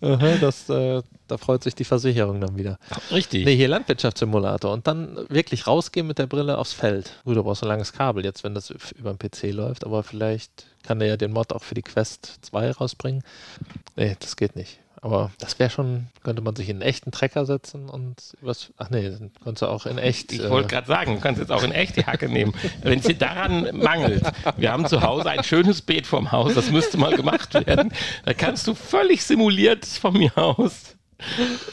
[0.00, 2.78] Das, äh, da freut sich die Versicherung dann wieder.
[3.10, 3.44] Richtig.
[3.44, 7.12] Nee, hier Landwirtschaftssimulator und dann wirklich rausgehen mit der Brille aufs Feld.
[7.24, 10.66] Gut, du brauchst ein langes Kabel jetzt, wenn das über den PC läuft, aber vielleicht
[10.82, 13.22] kann der ja den Mod auch für die Quest 2 rausbringen.
[13.96, 14.78] Nee, das geht nicht.
[15.02, 18.70] Aber das wäre schon, könnte man sich in einen echten Trecker setzen und was.
[18.76, 20.32] Ach nee, dann kannst du auch in echt.
[20.32, 22.52] Ich wollte gerade sagen, du kannst jetzt auch in echt die Hacke nehmen.
[22.82, 24.22] Wenn es dir daran mangelt,
[24.56, 27.92] wir haben zu Hause ein schönes Beet vorm Haus, das müsste mal gemacht werden.
[28.26, 30.96] Da kannst du völlig simuliert von mir aus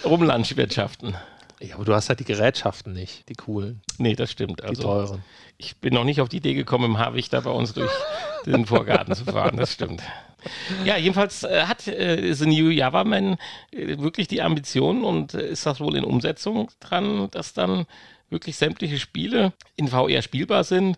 [0.06, 1.16] rumlandwirtschaften.
[1.60, 3.82] Ja, aber du hast halt die Gerätschaften nicht, die coolen.
[3.98, 4.60] Nee, das stimmt.
[4.60, 5.24] Die Also, teuren.
[5.58, 7.92] ich bin noch nicht auf die Idee gekommen, im Habicht da bei uns durch
[8.46, 10.02] den Vorgarten zu fahren, das stimmt.
[10.86, 13.38] Ja, jedenfalls äh, hat äh, The New Java Man
[13.72, 17.86] äh, wirklich die Ambition und äh, ist das wohl in Umsetzung dran, dass dann
[18.30, 20.98] wirklich sämtliche Spiele in VR spielbar sind.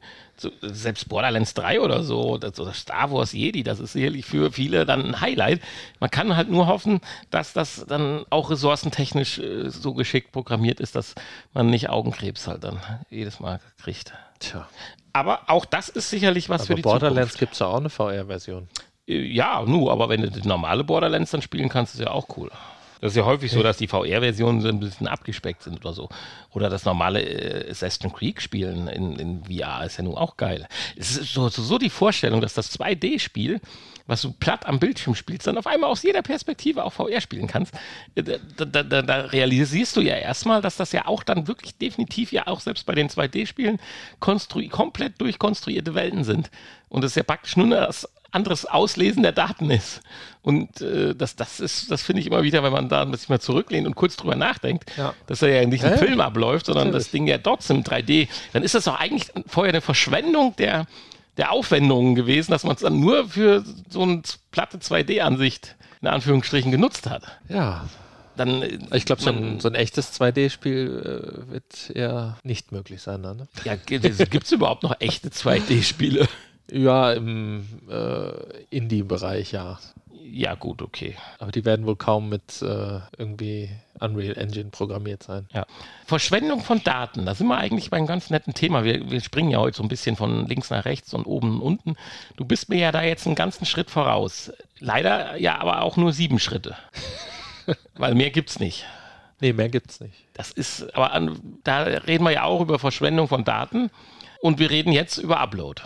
[0.61, 4.85] Selbst Borderlands 3 oder so, das, oder Star Wars Jedi, das ist sicherlich für viele
[4.85, 5.61] dann ein Highlight.
[5.99, 10.95] Man kann halt nur hoffen, dass das dann auch ressourcentechnisch äh, so geschickt programmiert ist,
[10.95, 11.15] dass
[11.53, 14.13] man nicht Augenkrebs halt dann jedes Mal kriegt.
[14.39, 14.67] Tja.
[15.13, 17.89] Aber auch das ist sicherlich was für Aber die Borderlands gibt es ja auch eine
[17.89, 18.69] VR-Version.
[19.07, 22.27] Äh, Ja, nu, aber wenn du die normale Borderlands dann spielen kannst, ist ja auch
[22.37, 22.49] cool.
[23.01, 26.09] Das ist ja häufig so, dass die VR-Versionen so ein bisschen abgespeckt sind oder so.
[26.51, 30.67] Oder das normale äh, Assassin's Creed spielen in, in VR ist ja nun auch geil.
[30.97, 33.62] Es ist so, so, so die Vorstellung, dass das 2D-Spiel,
[34.05, 37.47] was du platt am Bildschirm spielst, dann auf einmal aus jeder Perspektive auch VR spielen
[37.47, 37.73] kannst.
[38.15, 41.75] Äh, Da, da, da, da realisierst du ja erstmal, dass das ja auch dann wirklich
[41.77, 43.79] definitiv ja auch selbst bei den 2D-Spielen
[44.19, 46.51] konstrui komplett durchkonstruierte Welten sind.
[46.89, 50.01] Und es ja praktisch nur das anderes Auslesen der Daten ist.
[50.41, 53.39] Und äh, das, das ist, das finde ich immer wieder, wenn man da sich mal
[53.41, 55.13] zurücklehnt und kurz drüber nachdenkt, Ja.
[55.27, 55.97] dass er ja nicht ein Ja.
[55.97, 59.81] Film abläuft, sondern das Ding ja trotzdem 3D, dann ist das doch eigentlich vorher eine
[59.81, 60.85] Verschwendung der,
[61.37, 66.71] der Aufwendungen gewesen, dass man es dann nur für so eine platte 2D-Ansicht in Anführungsstrichen
[66.71, 67.23] genutzt hat.
[67.49, 67.85] Ja.
[68.37, 73.01] Dann, äh, Ich glaube, so, ein- so ein echtes 2D-Spiel äh, wird eher nicht möglich
[73.01, 73.21] sein.
[73.23, 73.47] Dann, ne?
[73.65, 76.27] ja, gibt es überhaupt noch echte 2D-Spiele?
[76.71, 78.32] Ja, im äh,
[78.69, 79.79] Indie-Bereich, ja.
[80.32, 81.15] Ja, gut, okay.
[81.39, 85.47] Aber die werden wohl kaum mit äh, irgendwie Unreal Engine programmiert sein.
[85.53, 85.65] Ja.
[86.05, 88.84] Verschwendung von Daten, da sind wir eigentlich bei einem ganz netten Thema.
[88.84, 91.62] Wir, wir springen ja heute so ein bisschen von links nach rechts und oben und
[91.62, 91.95] unten.
[92.38, 94.51] Du bist mir ja da jetzt einen ganzen Schritt voraus.
[94.79, 96.75] Leider ja aber auch nur sieben Schritte.
[97.95, 98.86] Weil mehr gibt's nicht.
[99.41, 100.15] Nee, mehr gibt's nicht.
[100.34, 103.89] Das ist, aber an, da reden wir ja auch über Verschwendung von Daten
[104.41, 105.82] und wir reden jetzt über Upload.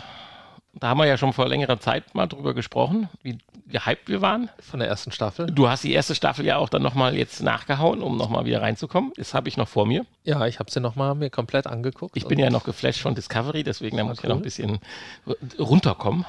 [0.80, 4.50] Da haben wir ja schon vor längerer Zeit mal drüber gesprochen, wie gehypt wir waren.
[4.60, 5.46] Von der ersten Staffel?
[5.46, 9.12] Du hast die erste Staffel ja auch dann nochmal jetzt nachgehauen, um nochmal wieder reinzukommen.
[9.16, 10.04] Das habe ich noch vor mir.
[10.24, 12.16] Ja, ich habe sie nochmal mir komplett angeguckt.
[12.16, 14.30] Ich bin ja noch geflasht von Discovery, deswegen da muss ich cool.
[14.30, 14.80] noch ein bisschen
[15.26, 16.24] ru- runterkommen.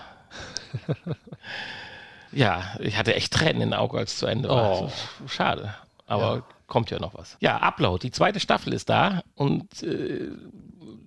[2.32, 4.82] ja, ich hatte echt Tränen in den Augen, als es zu Ende war.
[4.84, 4.92] Oh.
[5.28, 5.74] Schade,
[6.08, 6.44] aber Ja.
[6.68, 7.38] kommt ja noch was.
[7.40, 10.30] Ja, Upload, die zweite Staffel ist da und äh,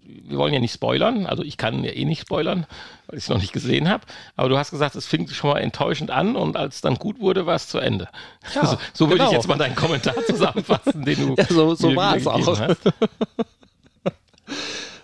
[0.08, 2.66] wir wollen ja nicht spoilern, also ich kann ja eh nicht spoilern,
[3.06, 4.04] weil ich es noch nicht gesehen habe,
[4.36, 7.20] aber du hast gesagt, es fing schon mal enttäuschend an und als es dann gut
[7.20, 8.08] wurde, war es zu Ende.
[8.54, 9.32] Ja, so so würde ich genau.
[9.32, 12.58] jetzt mal deinen Kommentar zusammenfassen, den du Ja, so- so war es auch.
[12.58, 12.78] hast.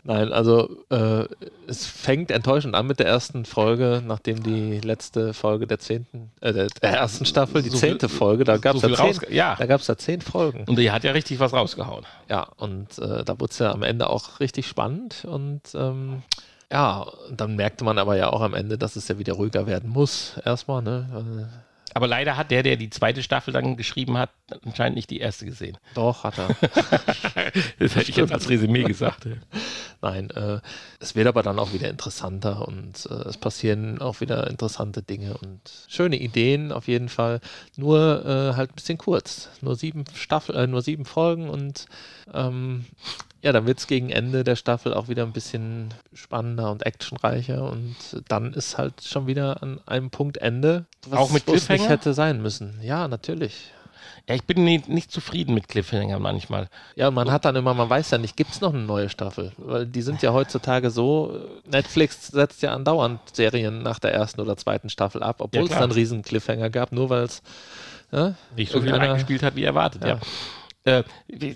[0.06, 1.24] Nein, also äh,
[1.66, 6.52] es fängt enttäuschend an mit der ersten Folge, nachdem die letzte Folge der zehnten, äh,
[6.52, 9.14] der, der ersten Staffel, die So viel- zehnte Folge, da gab es so ja, viel
[9.14, 9.56] zehn, ja.
[9.58, 10.64] da gab's ja zehn Folgen.
[10.68, 12.04] Und die hat ja richtig was rausgehauen.
[12.28, 16.22] Ja, und äh, da wurde es ja am Ende auch richtig spannend und ähm,
[16.70, 19.88] ja, dann merkte man aber ja auch am Ende, dass es ja wieder ruhiger werden
[19.88, 21.48] muss, erstmal, ne?
[21.94, 24.30] Aber leider hat der, der die zweite Staffel dann geschrieben hat,
[24.64, 25.78] anscheinend nicht die erste gesehen.
[25.94, 26.48] doch, hat er.
[27.78, 29.28] Das hätte ich jetzt als Resümee gesagt.
[30.02, 30.61] Nein, äh,
[30.98, 35.37] es wird aber dann auch wieder interessanter und äh, es passieren auch wieder interessante Dinge
[35.38, 37.40] und schöne Ideen auf jeden Fall.
[37.76, 39.48] Nur äh, halt ein bisschen kurz.
[39.61, 41.87] Nur sieben Staffel, äh, nur sieben Folgen und
[42.33, 42.87] ähm,
[43.44, 47.70] ja, dann wird es gegen Ende der Staffel auch wieder ein bisschen spannender und actionreicher
[47.70, 47.94] und
[48.28, 51.90] dann ist halt schon wieder an einem Punkt Ende, was Auch mit es nicht Cliffhanger?
[51.90, 52.78] hätte sein müssen.
[52.83, 53.70] Ja, natürlich.
[54.26, 56.68] Ja, ich bin nicht, nicht zufrieden mit Cliffhanger manchmal.
[56.96, 59.52] Ja, man hat dann immer, man weiß ja nicht, gibt es noch eine neue Staffel?
[59.59, 61.38] Weil die sind ja heutzutage so,
[61.70, 65.72] Netflix setzt ja andauernd Serien nach der ersten oder zweiten Staffel ab, obwohl Ja, es
[65.72, 67.42] dann einen riesen Cliffhanger gab, nur weil es
[68.11, 70.09] ja, Nicht so viel reingespielt hat, wie erwartet, ja.
[70.09, 70.20] Ja.
[70.87, 71.03] Äh,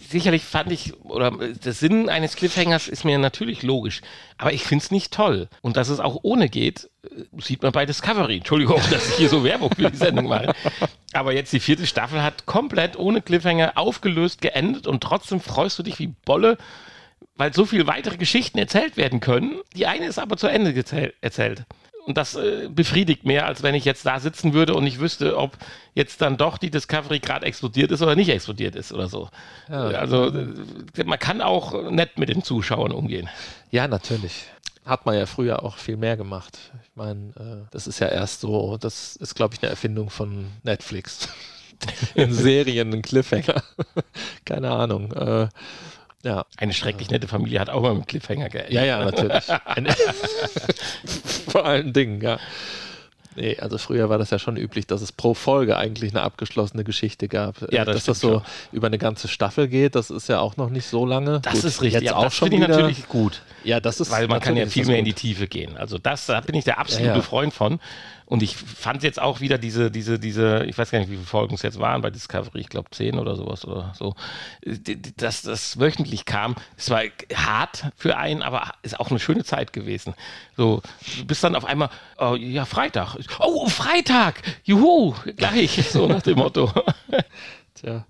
[0.09, 4.01] sicherlich fand ich, oder äh, der Sinn eines Cliffhangers ist mir natürlich logisch,
[4.39, 5.49] aber ich finde es nicht toll.
[5.61, 8.39] Und dass es auch ohne geht, äh, sieht man bei Discovery.
[8.39, 10.55] Entschuldigung, dass ich hier so Werbung für die Sendung mache.
[11.13, 15.83] Aber jetzt die vierte Staffel hat komplett ohne Cliffhanger aufgelöst, geendet und trotzdem freust du
[15.83, 16.57] dich wie Bolle,
[17.37, 19.61] weil so viele weitere Geschichten erzählt werden können.
[19.77, 20.75] Die eine ist aber zu Ende
[21.21, 21.65] erzählt.
[22.09, 25.37] Und das äh, befriedigt mehr, als wenn ich jetzt da sitzen würde und ich wüsste,
[25.37, 25.59] ob
[25.95, 29.29] jetzt dann doch die Discovery gerade explodiert ist oder nicht explodiert ist oder so.
[29.69, 29.89] Ja.
[29.89, 33.29] Also äh, man kann auch nett mit den Zuschauern umgehen.
[33.71, 34.47] ja, natürlich.
[34.87, 36.59] Hat man ja früher auch viel mehr gemacht.
[36.83, 40.47] Ich meine, äh, das ist ja erst so, das ist, glaube ich, eine Erfindung von
[40.63, 41.29] Netflix.
[42.15, 43.63] in Serien einen Cliffhanger.
[44.47, 45.13] Keine Ahnung.
[45.13, 45.49] Äh,
[46.25, 46.45] ja.
[46.57, 48.73] Eine schrecklich nette Familie hat auch mal mit Cliffhanger geendet.
[48.73, 49.45] Ja, ja, natürlich.
[51.49, 52.39] Vor allen Dingen, ja.
[53.37, 56.83] Nee, also früher war das ja schon üblich, dass es pro Folge eigentlich eine abgeschlossene
[56.83, 57.73] Geschichte gab.
[57.73, 58.43] Ja, das dass das so schon.
[58.73, 61.39] über eine ganze Staffel geht, das ist ja auch noch nicht so lange.
[61.41, 62.03] Das Gut, ist richtig.
[62.03, 63.43] Jetzt Ja, auch das schon finde ich natürlich gut.
[63.63, 65.13] Ja, das ist Weil man kann ja viel mehr in die.
[65.13, 65.77] Tiefe gehen.
[65.77, 67.23] Also das, da bin ich der absolute Ja, ja.
[67.23, 67.79] Freund von.
[68.29, 71.25] Und ich fand jetzt auch wieder diese, diese, diese, ich weiß gar nicht, wie viele
[71.27, 74.15] Folgen es jetzt waren bei Discovery, ich glaube zehn oder sowas oder so,
[74.67, 76.55] die- dass das wöchentlich kam.
[76.77, 77.01] Es war
[77.35, 80.13] hart für einen, aber ist auch eine schöne Zeit gewesen.
[80.59, 80.83] So,
[81.17, 81.89] du bist dann auf einmal,
[82.19, 83.17] oh, ja, Freitag.
[83.41, 84.43] Oh, Freitag!
[84.63, 85.15] Juhu!
[85.37, 86.71] Gleich, so nach dem Motto.
[87.75, 88.05] Tja.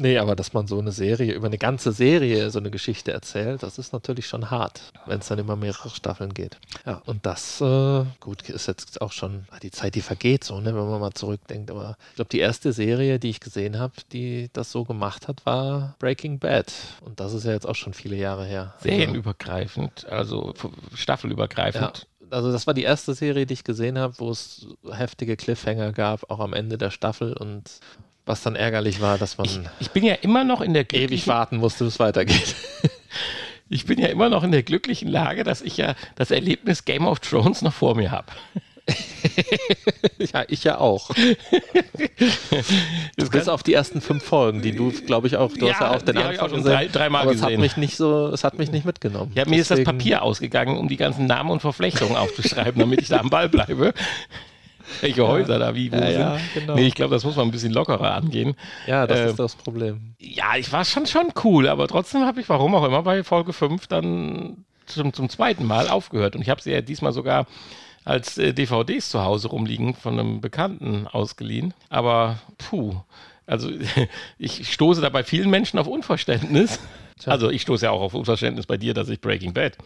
[0.00, 3.62] Nee, aber dass man so eine Serie, über eine ganze Serie so eine Geschichte erzählt,
[3.62, 6.58] das ist natürlich schon hart, wenn es dann immer mehrere Staffeln geht.
[6.86, 10.74] Ja, und das, äh, gut, ist jetzt auch schon die Zeit, die vergeht so, ne,
[10.74, 11.70] wenn man mal zurückdenkt.
[11.70, 15.44] Aber ich glaube, die erste Serie, die ich gesehen habe, die das so gemacht hat,
[15.44, 16.72] war Breaking Bad.
[17.02, 18.74] Und das ist ja jetzt auch schon viele Jahre her.
[18.80, 20.54] Serienübergreifend, also
[20.94, 22.08] staffelübergreifend.
[22.30, 25.92] Ja, also das war die erste Serie, die ich gesehen habe, wo es heftige Cliffhanger
[25.92, 27.80] gab, auch am Ende der Staffel und
[28.26, 31.56] was dann ärgerlich war, dass man Ich bin ja immer noch in der ewig warten
[31.58, 32.54] musste, bis es weitergeht.
[33.68, 37.06] Ich bin ja immer noch in der glücklichen Lage, dass ich ja das Erlebnis Game
[37.06, 38.26] of Thrones noch vor mir habe.
[40.18, 41.08] ja, ich ja auch.
[43.30, 46.02] Bis auf die ersten fünf Folgen, die du, glaube ich, auch, du hast ja auch
[46.02, 47.60] den ich Anfang auch gesehen, drei, dreimal aber es hat gesehen.
[47.62, 49.32] mich nicht so, es hat mich nicht mitgenommen.
[49.34, 53.00] ja, mir ist das Deswegen- Papier ausgegangen, um die ganzen Namen und Verflechtungen aufzuschreiben, damit
[53.00, 53.94] ich da am Ball bleibe.
[55.00, 56.20] Welche Häuser da wie wo Ja, sind.
[56.20, 56.74] ja, genau.
[56.74, 58.54] Nee, ich glaube, das muss man ein bisschen lockerer angehen.
[58.86, 60.14] Ja, das Ähm, ist das Problem.
[60.18, 63.52] Ja, ich war schon schon cool, aber trotzdem habe ich, warum auch immer, bei Folge
[63.52, 66.36] 5 dann zum, zum zweiten Mal aufgehört.
[66.36, 67.46] Und ich habe sie ja diesmal sogar
[68.04, 71.72] als äh, DVDs zu Hause rumliegen von einem Bekannten ausgeliehen.
[71.88, 72.96] Aber puh,
[73.46, 73.70] also
[74.38, 76.80] ich stoße da bei vielen Menschen auf Unverständnis.
[77.26, 79.76] Also ich stoße ja auch auf Unverständnis bei dir, dass ich Breaking Bad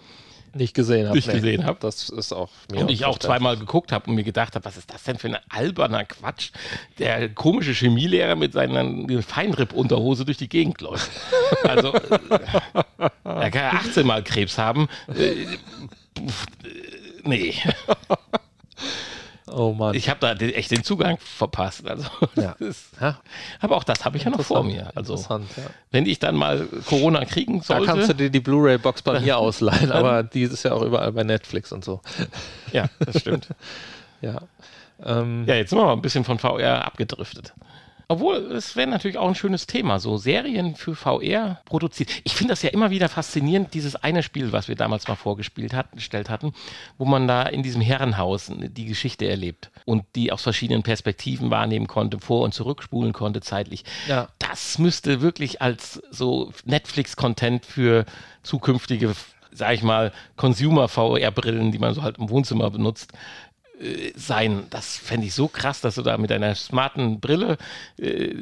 [0.54, 1.16] Nicht gesehen habe.
[1.16, 1.80] nicht gesehen hab.
[1.80, 4.76] Das ist auch mir und ich auch zweimal geguckt habe und mir gedacht habe, was
[4.76, 6.50] ist das denn für ein alberner Quatsch?
[6.98, 11.10] Der komische Chemielehrer mit seiner Feinripp-Unterhose durch die Gegend läuft.
[11.62, 12.38] Also, äh,
[13.24, 14.88] er kann ja 18 Mal Krebs haben.
[15.08, 15.46] Äh,
[16.18, 17.54] pf, äh, nee,
[19.48, 19.94] Oh Mann.
[19.94, 21.86] ich habe da echt den Zugang verpasst.
[21.86, 22.56] Also, Ja.
[23.00, 23.18] ja,
[23.60, 24.90] aber auch das habe ich ja noch vor mir.
[24.96, 25.62] Also, Interessant, ja.
[25.92, 27.86] wenn ich dann mal Corona kriegen Da sollte.
[27.86, 31.22] kannst du dir die Blu-ray-Box bei mir ausleihen, aber die ist ja auch überall bei
[31.22, 32.00] Netflix und so.
[32.72, 33.48] ja, das stimmt.
[34.22, 34.40] Ja.
[35.04, 37.52] Ähm, Ja, jetzt sind wir mal ein bisschen von VR abgedriftet.
[38.08, 42.08] Obwohl, es wäre natürlich auch ein schönes Thema, so Serien für VR produziert.
[42.22, 45.74] Ich finde das ja immer wieder faszinierend, dieses eine Spiel, was wir damals mal vorgespielt
[45.74, 46.52] hatten, gestellt hatten,
[46.98, 51.88] wo man da in diesem Herrenhaus die Geschichte erlebt und die aus verschiedenen Perspektiven wahrnehmen
[51.88, 53.84] konnte, vor- und zurückspulen konnte zeitlich.
[54.06, 54.28] Ja.
[54.38, 58.04] Das müsste wirklich als so Netflix-Content für
[58.44, 59.14] zukünftige,
[59.50, 63.12] sag ich mal, Consumer-VR-Brillen, die man so halt im Wohnzimmer benutzt,
[64.14, 64.66] sein.
[64.70, 67.58] Das fände ich so krass, dass du da mit deiner smarten Brille,
[67.98, 68.34] äh,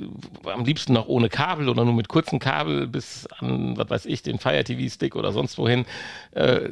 [0.44, 4.22] am liebsten noch ohne Kabel oder nur mit kurzen Kabel bis an, was weiß ich,
[4.22, 5.86] den Fire TV-Stick oder sonst wohin,
[6.32, 6.68] äh,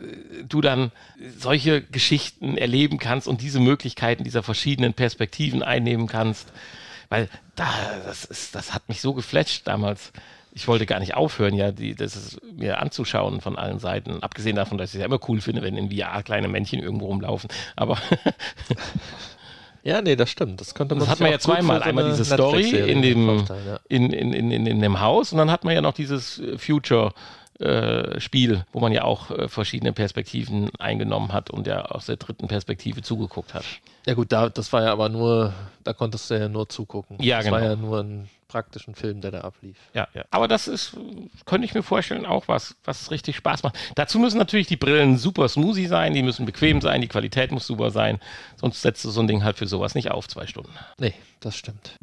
[0.48, 0.92] du dann
[1.38, 6.52] solche Geschichten erleben kannst und diese Möglichkeiten dieser verschiedenen Perspektiven einnehmen kannst.
[7.08, 7.68] Weil da,
[8.06, 10.12] das, ist, das hat mich so geflasht damals.
[10.54, 14.22] Ich wollte gar nicht aufhören, ja, die, das ist, mir anzuschauen von allen Seiten.
[14.22, 17.06] Abgesehen davon, dass ich es ja immer cool finde, wenn in VR kleine Männchen irgendwo
[17.06, 17.48] rumlaufen.
[17.74, 17.96] Aber
[19.82, 20.60] ja, nee, das stimmt.
[20.60, 21.78] Das könnte man das hat man ja zweimal.
[21.78, 23.80] so Einmal diese Story in dem, ja.
[23.88, 26.58] in, in, in, in, in dem Haus und dann hat man ja noch dieses äh,
[26.58, 27.12] Future.
[27.58, 32.16] äh, Spiel, wo man ja auch äh, verschiedene Perspektiven eingenommen hat und ja aus der
[32.16, 33.64] dritten Perspektive zugeguckt hat.
[34.06, 35.52] Ja gut, da, das war ja aber nur,
[35.84, 37.18] da konntest du ja nur zugucken.
[37.20, 37.56] Ja, das genau.
[37.56, 39.78] war ja nur ein praktischen Film, der da ablief.
[39.94, 40.24] Ja, ja.
[40.30, 40.94] Aber das ist,
[41.46, 43.78] könnte ich mir vorstellen, auch was, was richtig Spaß macht.
[43.94, 47.66] Dazu müssen natürlich die Brillen super smoothie sein, die müssen bequem sein, die Qualität muss
[47.66, 48.20] super sein.
[48.56, 50.72] Sonst setzt du so ein Ding halt für sowas nicht auf, zwei Stunden.
[50.98, 51.96] Nee, das stimmt.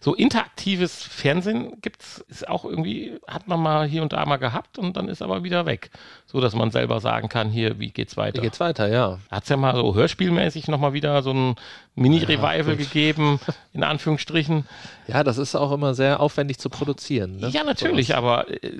[0.00, 4.78] So interaktives Fernsehen gibt's, ist auch irgendwie, hat man mal hier und da mal gehabt
[4.78, 5.90] und dann ist aber wieder weg.
[6.26, 8.40] So dass man selber sagen kann, hier, wie geht's Wie weiter?
[8.42, 9.18] geht's weiter, ja.
[9.30, 11.54] Hat es ja mal so hörspielmäßig nochmal wieder so ein
[11.96, 12.78] Mini-Revival gut.
[12.78, 13.40] gegeben,
[13.72, 14.66] in Anführungsstrichen.
[15.08, 17.38] Ja, das ist auch immer sehr aufwendig zu produzieren.
[17.38, 17.48] Ne?
[17.48, 18.18] Ja, natürlich, Sowas.
[18.18, 18.70] aber äh,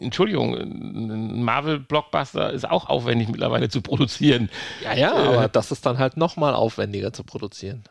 [0.00, 4.50] Entschuldigung, ein Marvel-Blockbuster ist auch aufwendig mittlerweile zu produzieren.
[4.82, 7.84] Ja, ja, Äh, aber das ist dann halt nochmal aufwendiger zu produzieren.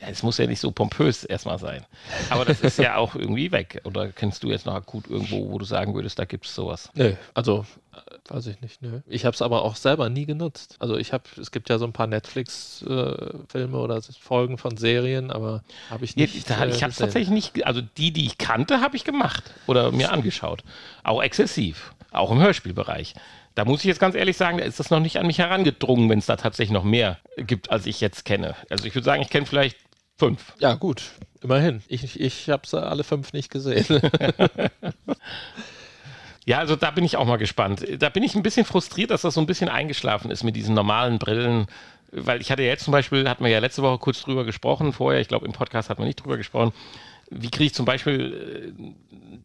[0.00, 1.84] Ja, es muss ja nicht so pompös erstmal sein.
[2.30, 3.80] Aber das ist ja auch irgendwie weg.
[3.84, 6.90] Oder kennst du jetzt noch akut irgendwo, wo du sagen würdest, da gibt es sowas?
[6.94, 9.00] Nö, also äh, weiß ich nicht, nö.
[9.06, 10.76] Ich habe es aber auch selber nie genutzt.
[10.78, 15.30] Also ich habe, es gibt ja so ein paar Netflix-Filme äh, oder Folgen von Serien,
[15.30, 16.48] aber habe ich nicht.
[16.48, 19.92] Ja, ich habe es tatsächlich nicht, also die, die ich kannte, habe ich gemacht oder
[19.92, 20.64] mir angeschaut.
[21.04, 23.14] Auch exzessiv, auch im Hörspielbereich.
[23.54, 26.08] Da muss ich jetzt ganz ehrlich sagen, da ist das noch nicht an mich herangedrungen,
[26.08, 28.56] wenn es da tatsächlich noch mehr gibt, als ich jetzt kenne.
[28.70, 29.76] Also ich würde sagen, ich kenne vielleicht
[30.16, 30.54] fünf.
[30.58, 31.02] Ja, gut.
[31.42, 31.82] Immerhin.
[31.88, 33.84] Ich, ich habe es alle fünf nicht gesehen.
[36.44, 37.86] Ja, also da bin ich auch mal gespannt.
[37.98, 40.74] Da bin ich ein bisschen frustriert, dass das so ein bisschen eingeschlafen ist mit diesen
[40.74, 41.66] normalen Brillen.
[42.10, 44.92] Weil ich hatte ja jetzt zum Beispiel, hatten wir ja letzte Woche kurz drüber gesprochen,
[44.92, 46.72] vorher, ich glaube im Podcast hat man nicht drüber gesprochen,
[47.34, 48.92] wie kriege ich zum Beispiel äh,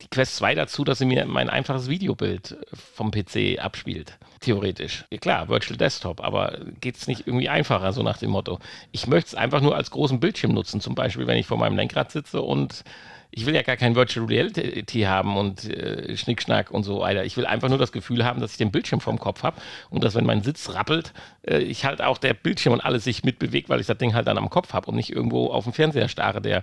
[0.01, 4.17] die Quest 2 dazu, dass sie mir mein einfaches Videobild vom PC abspielt?
[4.39, 5.05] Theoretisch.
[5.09, 8.59] Ja, klar, Virtual Desktop, aber geht es nicht irgendwie einfacher, so nach dem Motto?
[8.91, 11.75] Ich möchte es einfach nur als großen Bildschirm nutzen, zum Beispiel, wenn ich vor meinem
[11.75, 12.83] Lenkrad sitze und
[13.31, 17.25] ich will ja gar kein Virtual Reality haben und äh, Schnickschnack und so weiter.
[17.25, 19.57] Ich will einfach nur das Gefühl haben, dass ich den Bildschirm vorm Kopf habe
[19.89, 21.13] und dass, wenn mein Sitz rappelt,
[21.43, 24.27] äh, ich halt auch der Bildschirm und alles sich mitbewegt, weil ich das Ding halt
[24.27, 26.61] dann am Kopf habe und nicht irgendwo auf dem Fernseher starre, der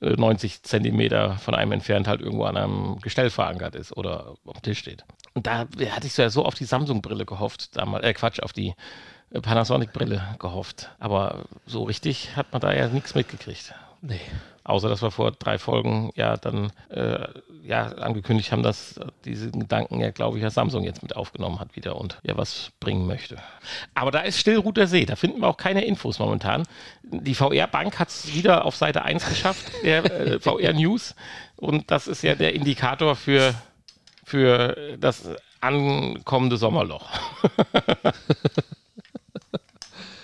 [0.00, 4.60] äh, 90 Zentimeter von einem entfernt halt irgendwo an einem Gestell verankert ist oder auf
[4.60, 5.04] dem Tisch steht.
[5.34, 8.52] Und da hatte ich so ja so auf die Samsung-Brille gehofft, damals, äh Quatsch, auf
[8.52, 8.74] die
[9.30, 10.90] äh, Panasonic-Brille gehofft.
[10.98, 13.74] Aber so richtig hat man da ja nichts mitgekriegt.
[14.02, 14.20] Nee.
[14.64, 17.26] Außer dass wir vor drei Folgen ja dann äh,
[17.62, 21.76] ja, angekündigt haben, dass diese Gedanken ja, glaube ich, ja Samsung jetzt mit aufgenommen hat
[21.76, 23.36] wieder und ja was bringen möchte.
[23.94, 26.64] Aber da ist still Ruder See, da finden wir auch keine Infos momentan.
[27.02, 31.14] Die VR-Bank hat es wieder auf Seite 1 geschafft, der äh, VR-News.
[31.56, 33.54] Und das ist ja der Indikator für,
[34.24, 35.28] für das
[35.60, 37.06] ankommende Sommerloch.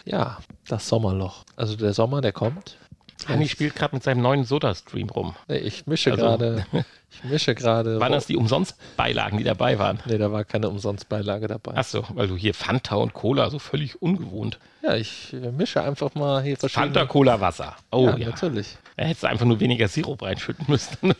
[0.05, 1.45] ja, das Sommerloch.
[1.57, 2.77] Also der Sommer, der kommt.
[3.27, 5.35] Hanni spielt gerade mit seinem neuen Soda-Stream rum.
[5.49, 6.67] Nee, ich mische also, gerade.
[7.09, 7.99] Ich mische gerade.
[7.99, 10.01] Waren das die Umsonstbeilagen, die dabei waren?
[10.05, 11.75] Nee, da war keine Umsonstbeilage dabei.
[11.75, 14.59] Achso, weil du hier Fanta und Cola, so völlig ungewohnt.
[14.83, 16.93] Ja, ich mische einfach mal hier verschiedene.
[16.93, 17.75] Fanta, Cola, Wasser.
[17.91, 18.27] Oh ja, ja.
[18.29, 18.77] natürlich.
[18.97, 20.97] Da hättest du einfach nur weniger Sirup reinschütten müssen.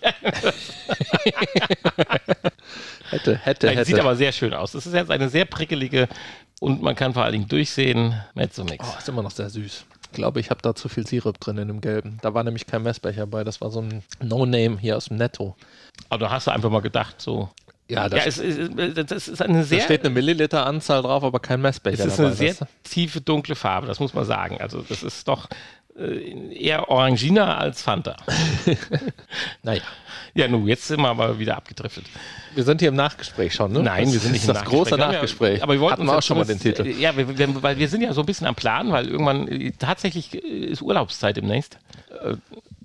[3.11, 3.85] hätte, hätte, hätte.
[3.87, 4.73] Sieht aber sehr schön aus.
[4.73, 6.09] Das ist jetzt eine sehr prickelige
[6.61, 8.21] und man kann vor allen Dingen durchsehen.
[8.35, 8.85] Mezzomix.
[8.87, 11.69] Oh, ist immer noch sehr süß glaube, ich habe da zu viel Sirup drin in
[11.69, 12.19] dem gelben.
[12.23, 15.57] Da war nämlich kein Messbecher bei, das war so ein No-Name hier aus dem Netto.
[16.09, 17.49] Aber da hast du einfach mal gedacht, so.
[17.89, 19.79] Ja, das, ja, es, es, es ist eine sehr.
[19.79, 22.01] Da steht eine Milliliter-Anzahl drauf, aber kein Messbecher.
[22.01, 24.61] Es ist dabei, eine sehr tiefe, dunkle Farbe, das muss man sagen.
[24.61, 25.49] Also, das ist doch
[25.99, 28.17] eher Orangina als Fanta.
[29.63, 29.83] naja.
[30.35, 32.05] Ja, nun, jetzt sind wir aber wieder abgedriftet.
[32.55, 33.83] Wir sind hier im Nachgespräch schon, ne?
[33.83, 34.85] Nein, wir sind nicht im das Nachgespräch.
[34.85, 35.63] große Nachgespräch.
[35.63, 36.87] aber wir wollten Hatten wir auch schon mal den Titel.
[36.87, 39.73] Ja, wir, wir, weil wir sind ja so ein bisschen am Plan, weil irgendwann äh,
[39.79, 41.79] tatsächlich äh, ist Urlaubszeit demnächst.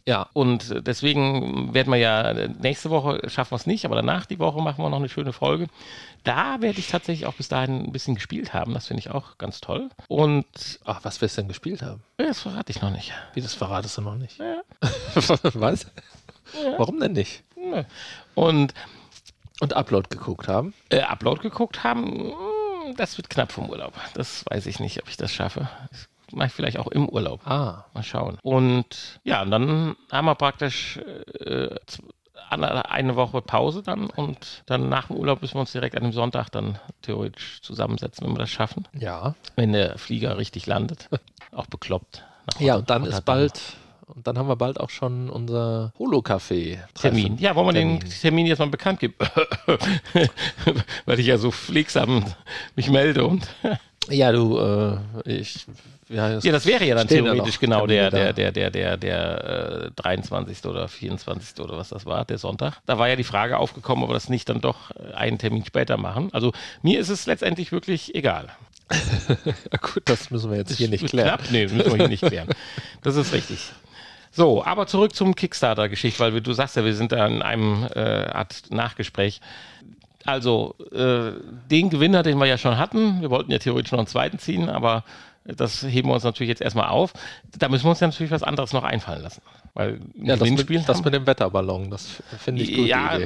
[0.08, 4.40] Ja, und deswegen werden wir ja nächste Woche schaffen wir es nicht, aber danach die
[4.40, 5.68] Woche machen wir noch eine schöne Folge.
[6.24, 8.74] Da werde ich tatsächlich auch bis dahin ein bisschen gespielt haben.
[8.74, 9.90] Das finde ich auch ganz toll.
[10.08, 10.46] Und.
[10.86, 12.04] Ach, was wirst du denn gespielt haben?
[12.18, 13.12] Das verrate ich noch nicht.
[13.34, 14.40] Wie, das verratest du noch nicht?
[14.40, 14.62] Ja.
[15.54, 15.88] was?
[16.54, 16.78] Ja.
[16.78, 17.44] Warum denn nicht?
[18.36, 18.74] Und.
[19.60, 20.74] Und Upload geguckt haben?
[20.90, 23.94] Äh, Upload geguckt haben, hm, das wird knapp vom Urlaub.
[24.16, 25.70] Das weiß ich nicht, ob ich das schaffe.
[25.92, 27.46] Das mache ich vielleicht auch im Urlaub.
[27.46, 27.86] Ah.
[27.94, 28.40] Mal schauen.
[28.42, 31.76] Und ja, und dann haben wir praktisch äh,
[32.52, 36.12] eine Woche Pause dann und dann nach dem Urlaub müssen wir uns direkt an dem
[36.12, 38.88] Sonntag dann theoretisch zusammensetzen, wenn wir das schaffen.
[38.98, 39.36] Ja.
[39.56, 41.10] Wenn der Flieger richtig landet.
[41.52, 42.24] Auch bekloppt.
[42.60, 43.62] Ja, und dann ist bald,
[44.08, 46.80] und dann haben wir bald auch schon unser Holo-Café.
[46.94, 47.38] Termin.
[47.38, 48.00] Ja, wollen wir Termin.
[48.00, 49.16] den Termin jetzt mal bekannt geben?
[51.06, 52.26] Weil ich ja so pflegsam
[52.76, 53.48] mich melde und.
[54.10, 55.66] Ja, du, äh, ich
[56.12, 59.86] ja, das, ja, das wäre ja dann theoretisch genau der, der, der, der, der, der
[59.86, 60.66] äh, 23.
[60.66, 61.60] oder 24.
[61.64, 62.82] oder was das war, der Sonntag.
[62.86, 65.64] Da war ja die Frage aufgekommen, ob wir das nicht dann doch äh, einen Termin
[65.66, 66.30] später machen.
[66.34, 68.50] Also mir ist es letztendlich wirklich egal.
[69.82, 71.30] gut, das müssen wir jetzt hier nicht klären.
[71.30, 71.50] Knapp?
[71.50, 72.50] Nee, das müssen wir hier nicht klären.
[73.04, 73.72] Das ist richtig.
[74.32, 78.00] So, aber zurück zum Kickstarter-Geschichte, weil du sagst ja, wir sind da in einem äh,
[78.00, 79.42] Art Nachgespräch.
[80.26, 81.32] Also, äh,
[81.70, 84.70] den Gewinner, den wir ja schon hatten, wir wollten ja theoretisch noch einen zweiten ziehen,
[84.70, 85.04] aber
[85.44, 87.14] das heben wir uns natürlich jetzt erstmal auf.
[87.58, 89.42] Da müssen wir uns ja natürlich was anderes noch einfallen lassen.
[89.74, 92.88] Weil ja, das mit, das mit dem Wetterballon, das finde ich gut.
[92.88, 93.18] Ja,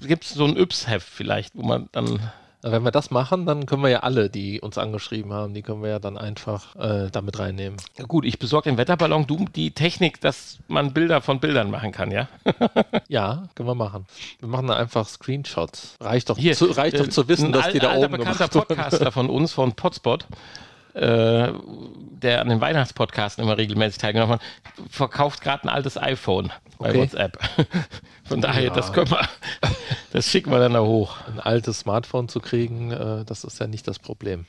[0.00, 2.20] gibt es so ein Yps-Heft vielleicht, wo man dann
[2.62, 5.82] wenn wir das machen, dann können wir ja alle, die uns angeschrieben haben, die können
[5.82, 7.78] wir ja dann einfach äh, damit reinnehmen.
[8.08, 12.10] Gut, ich besorge den Wetterballon, du die Technik, dass man Bilder von Bildern machen kann,
[12.10, 12.28] ja?
[13.08, 14.06] ja, können wir machen.
[14.40, 15.96] Wir machen da einfach Screenshots.
[16.00, 18.48] Reicht doch, Hier, zu, reicht äh, doch zu wissen, dass die da oben gemacht bekannter
[18.48, 20.26] Podcaster von uns, von Potspot,
[20.94, 21.52] äh,
[22.22, 24.42] der an den Weihnachtspodcasten immer regelmäßig teilgenommen hat,
[24.90, 26.98] verkauft gerade ein altes iPhone bei Okay.
[27.02, 27.38] WhatsApp.
[28.24, 28.70] Von daher, Ja.
[28.70, 29.20] das können wir,
[30.12, 31.16] das schicken wir dann da hoch.
[31.26, 34.46] Ein altes Smartphone zu kriegen, äh, das ist ja nicht das Problem.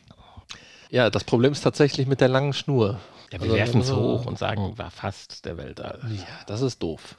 [0.91, 2.99] Ja, das Problem ist tatsächlich mit der langen Schnur.
[3.32, 5.99] Ja, wir Also, werfen es äh, hoch und sagen, war fast der Weltall.
[6.10, 7.16] Ja, das ist doof.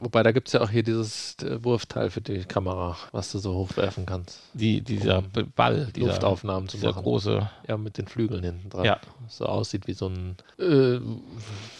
[0.00, 3.38] Wobei, da gibt es ja auch hier dieses äh, Wurfteil für die Kamera, was du
[3.38, 4.40] so hochwerfen kannst.
[4.54, 7.04] Die, dieser Um Ball, dieser, Luftaufnahmen zu dieser machen.
[7.04, 8.84] große, Ja, mit den Flügeln hinten dran.
[8.84, 8.98] Ja.
[9.28, 10.98] So aussieht wie so ein, äh,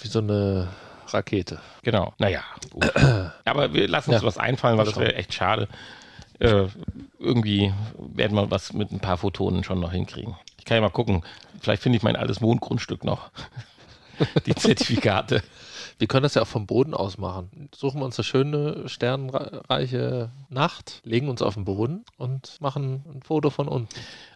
[0.02, 0.68] wie so eine
[1.09, 1.61] Rakete.
[1.82, 2.14] genau.
[2.18, 2.40] Naja,
[2.70, 2.90] gut.
[3.44, 4.26] Aber wir lassen uns Ja.
[4.26, 5.68] was einfallen, weil das wäre echt schade.
[6.40, 6.66] Äh,
[7.18, 10.36] irgendwie werden wir was mit ein paar Photonen schon noch hinkriegen.
[10.59, 11.22] Ich kann ja mal gucken.
[11.61, 13.30] Vielleicht finde ich mein altes Wohngrundstück noch.
[14.46, 15.42] Die Zertifikate.
[15.98, 17.68] Wir können das ja auch vom Boden aus machen.
[17.74, 23.22] Suchen wir uns eine schöne, sternreiche Nacht, legen uns auf den Boden und machen ein
[23.22, 23.88] Foto von unten.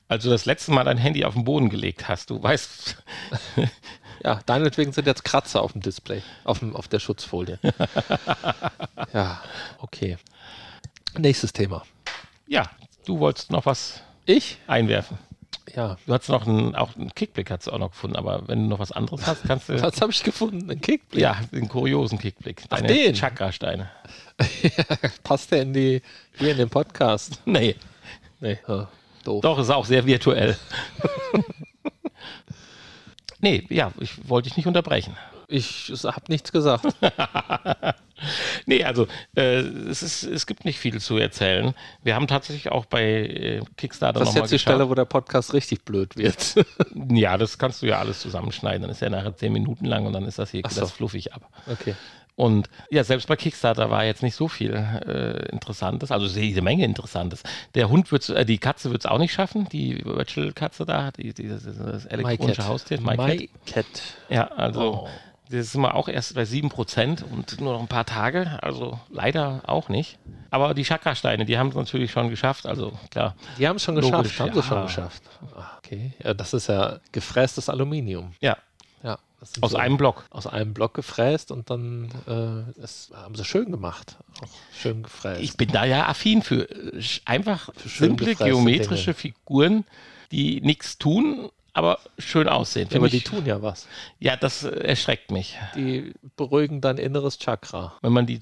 [0.06, 2.96] Also das letzte Mal dein Handy auf den Boden gelegt hast, du weißt,
[4.24, 7.58] Ja, deinetwegen sind jetzt Kratzer auf dem Display, auf, dem, auf der Schutzfolie.
[9.12, 9.40] ja,
[9.78, 10.16] okay.
[11.16, 11.84] Nächstes Thema.
[12.46, 12.64] ja,
[13.06, 14.58] du wolltest noch was Ich?
[14.66, 15.18] einwerfen.
[15.74, 15.96] Ja.
[16.06, 18.68] Du hast noch einen, auch einen Kickblick hast du auch noch gefunden, aber wenn du
[18.68, 20.70] noch was anderes hast, kannst du Was habe ich gefunden?
[20.70, 21.20] Ein Kickblick?
[21.22, 23.14] ja den kuriosen Kickblick, Ach, deine den?
[23.14, 23.90] Chakra-Steine.
[25.24, 26.02] Passt der in die,
[26.38, 27.40] hier in den Podcast?
[27.44, 27.76] Nee,
[28.40, 28.58] Nee.
[28.66, 28.88] Ja,
[29.24, 29.42] doof.
[29.42, 30.56] doch ist auch sehr virtuell.
[33.40, 35.16] Nee, ja, ich wollte dich nicht unterbrechen.
[35.48, 36.86] Ich habe nichts gesagt.
[38.66, 41.74] Nee, also äh, es, ist, es gibt nicht viel zu erzählen.
[42.02, 44.74] Wir haben tatsächlich auch bei äh, Kickstarter Das ist nochmal jetzt die geschaut.
[44.74, 46.54] Stelle, wo der Podcast richtig blöd wird.
[47.10, 48.82] Ja, das kannst du ja alles zusammenschneiden.
[48.82, 50.80] Dann ist ja nachher zehn Minuten lang und dann ist das hier so.
[50.80, 51.48] das fluffig ab.
[51.66, 51.94] okay.
[52.38, 56.84] Und ja, selbst bei Kickstarter war jetzt nicht so viel äh, Interessantes, also jede Menge
[56.84, 57.42] Interessantes.
[57.74, 61.34] Der Hund wird äh, die Katze wird es auch nicht schaffen, die Virtual-Katze da, die,
[61.34, 63.26] dieses, dieses elektronische Haustier, MyCat.
[63.26, 63.86] MyCat.
[64.28, 65.08] Ja, also Oh.
[65.50, 69.62] das sind wir auch erst bei 7% und nur noch ein paar Tage, also leider
[69.66, 70.16] auch nicht.
[70.50, 73.34] Aber die Chakrasteine, die haben es natürlich schon geschafft, also klar.
[73.58, 74.40] Die haben es schon Logisch, geschafft.
[74.40, 74.62] Haben sie ja.
[74.64, 75.22] schon geschafft.
[75.56, 76.12] Ah, okay.
[76.22, 78.32] Ja, das ist ja gefrästes Aluminium.
[78.40, 78.62] Ja, das
[79.60, 80.24] aus so- einem Block.
[80.30, 84.16] aus einem Block gefräst und dann äh, das haben sie schön gemacht.
[84.42, 85.42] Auch schön gefräst.
[85.42, 86.68] Ich bin da ja affin für
[87.24, 89.84] einfach schön simple geometrische Figuren,
[90.32, 92.88] die nichts tun, aber schön aussehen.
[92.94, 93.86] aber die tun ja was.
[94.18, 97.94] Ja, das äh, erschreckt mich, Die beruhigen dein inneres Chakra.
[98.02, 98.40] wenn man die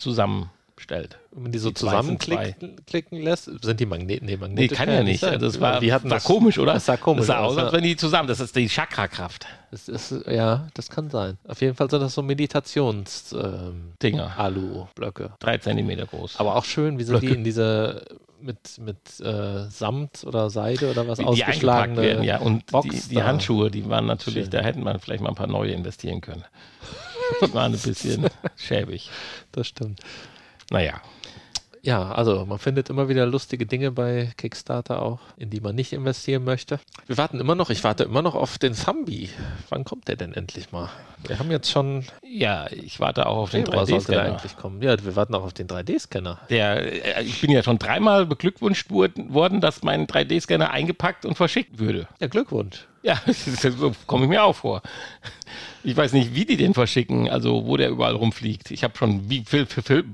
[0.76, 1.18] zusammenstellt.
[1.32, 4.26] Wenn man die so Die sind zusammenklicken klicken lässt, sind die Magneten?
[4.26, 5.20] Nee, Nee, magnetisch kann ja nicht.
[5.20, 5.38] sein.
[5.38, 6.74] Das war, die hatten war das, komisch, oder?
[6.74, 8.28] Das sah komisch Das sah aus, aus, als wenn die zusammen.
[8.28, 9.46] Das ist die Chakrakraft.
[9.70, 11.38] Das ist, ja, das kann sein.
[11.46, 13.92] Auf jeden Fall sind das so Meditations ähm.
[14.36, 15.32] Alu-Blöcke.
[15.38, 16.38] Drei Zentimeter groß.
[16.38, 17.26] Aber auch schön, wie sie Blöcke.
[17.26, 18.04] die in diese
[18.40, 22.38] mit, mit äh, Samt oder Seide oder was die ausgeschlagene werden, ja.
[22.38, 23.22] Und Box die, die.
[23.22, 24.50] Handschuhe, die waren natürlich, Schön.
[24.50, 26.44] da hätten man vielleicht mal ein paar neue investieren können.
[27.42, 29.10] Die waren ein bisschen schäbig.
[29.50, 30.00] Das stimmt.
[30.70, 31.00] Naja,
[31.82, 35.92] Ja, also man findet immer wieder lustige Dinge bei Kickstarter auch, in die man nicht
[35.92, 36.80] investieren möchte.
[37.06, 39.30] Wir warten immer noch, ich warte immer noch auf den Thumbi.
[39.68, 40.90] Wann kommt der denn endlich mal?
[41.28, 44.32] Wir haben jetzt schon ja, ich warte auch auf den Februar sollte der 3D-Scanner.
[44.32, 44.82] eigentlich kommen.
[44.82, 46.38] Ja, wir warten auch auf den 3D-Scanner.
[46.50, 51.78] Der, äh, ich bin ja schon dreimal beglückwünscht worden, dass mein 3D-Scanner eingepackt und verschickt
[51.78, 52.08] würde.
[52.20, 52.84] Ja, Glückwunsch.
[53.04, 54.82] Ja, so komme ich mir auch vor.
[55.86, 58.72] Ich weiß nicht, wie die den verschicken, also wo der überall rumfliegt.
[58.72, 60.04] Ich habe schon wie viel, viel, viel,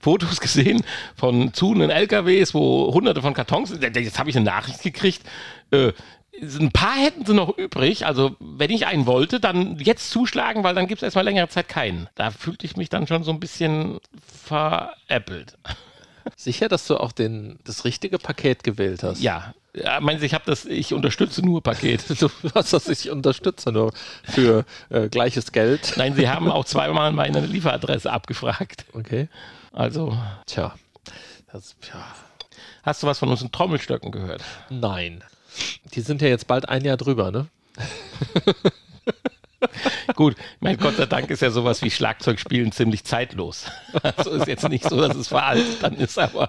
[0.00, 0.82] Fotos gesehen
[1.14, 3.72] von zuhenden LKWs, wo hunderte von Kartons.
[3.80, 5.22] Jetzt habe ich eine Nachricht gekriegt.
[5.70, 5.92] Äh,
[6.42, 8.04] ein paar hätten sie noch übrig.
[8.04, 11.68] Also, wenn ich einen wollte, dann jetzt zuschlagen, weil dann gibt es erstmal längere Zeit
[11.68, 12.08] keinen.
[12.16, 14.00] Da fühlte ich mich dann schon so ein bisschen
[14.44, 15.56] veräppelt.
[16.36, 19.20] Sicher, dass du auch den, das richtige Paket gewählt hast.
[19.20, 22.04] Ja, ja meinen Sie, ich habe das, ich unterstütze nur Paket.
[22.20, 23.92] Du hast das, ich unterstütze nur
[24.24, 25.94] für äh, gleiches Geld.
[25.96, 28.86] Nein, sie haben auch zweimal meine Lieferadresse abgefragt.
[28.92, 29.28] Okay.
[29.72, 30.16] Also,
[30.46, 30.74] Tja.
[31.52, 32.04] Das, ja.
[32.82, 34.42] hast du was von unseren Trommelstöcken gehört?
[34.68, 35.22] Nein.
[35.94, 37.46] Die sind ja jetzt bald ein Jahr drüber, ne?
[40.14, 43.66] Gut, mein Gott sei Dank ist ja sowas wie Schlagzeugspielen ziemlich zeitlos.
[44.16, 46.48] Also ist jetzt nicht so, dass es veraltet dann ist, aber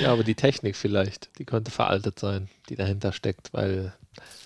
[0.00, 3.92] Ja, aber die Technik vielleicht, die könnte veraltet sein, die dahinter steckt, weil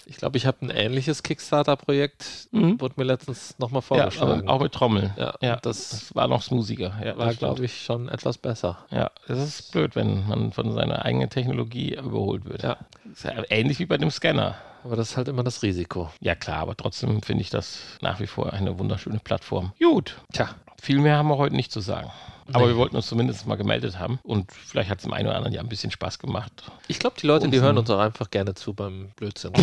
[0.06, 2.80] ich glaube, ich habe ein ähnliches Kickstarter-Projekt, Mhm.
[2.80, 4.48] wurde mir letztens nochmal ja, vorgeschlagen.
[4.48, 5.12] auch mit Trommeln.
[5.16, 6.92] Ja, ja das- das, war noch smoothiger.
[7.04, 8.78] Ja, war, glaube ich, schon etwas besser.
[8.90, 12.62] Ja, es ist blöd, wenn man von seiner eigenen Technologie überholt wird.
[12.62, 12.76] Ja.
[13.12, 14.56] Ist ja ähnlich wie bei dem Scanner.
[14.84, 16.10] Aber das ist halt immer das Risiko.
[16.20, 19.72] Ja klar, aber trotzdem finde ich das nach wie vor eine wunderschöne Plattform.
[19.82, 20.50] Gut, Tja,
[20.80, 22.10] viel mehr haben wir heute nicht zu sagen.
[22.52, 22.72] Aber Nee.
[22.72, 25.54] wir wollten uns zumindest mal gemeldet haben und vielleicht hat es dem einen oder anderen
[25.54, 26.52] ja ein bisschen Spaß gemacht.
[26.88, 29.52] Ich glaube, die Leute, die Uns hören uns auch einfach gerne zu beim Blödsinn.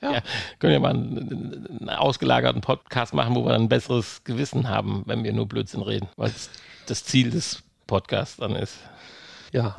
[0.00, 0.22] Ja,
[0.60, 5.24] können wir mal einen, einen ausgelagerten Podcast machen, wo wir ein besseres Gewissen haben, wenn
[5.24, 6.48] wir nur Blödsinn reden, weil es
[6.86, 8.78] das Ziel des Podcasts dann ist.
[9.52, 9.76] ja.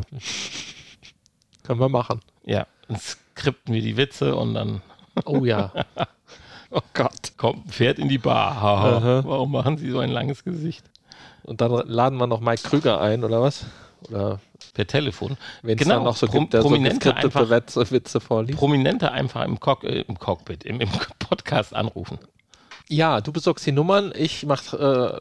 [1.64, 2.20] Können wir machen.
[2.46, 4.82] Ja, dann skripten wir die Witze und dann
[5.26, 5.72] Oh ja.
[6.70, 7.34] oh Gott.
[7.38, 9.24] kommt ein Pferd in die Bar.
[9.26, 10.86] Warum machen Sie so ein langes Gesicht?
[11.44, 13.66] Und dann laden wir noch Mike Krüger ein, oder was?
[14.10, 14.40] Oder
[14.74, 15.38] Per Telefon.
[15.62, 18.20] wenn es Genau, dann noch so Pro- gibt, der so Prominente geskriptete einfach- Witze, Witze
[18.20, 18.58] vorliest.
[18.60, 20.90] Prominente einfach im, Cock, äh, im Cockpit, im, im
[21.20, 22.20] Podcast anrufen.
[22.88, 25.20] Ja, du besorgst die Nummern, ich mach äh,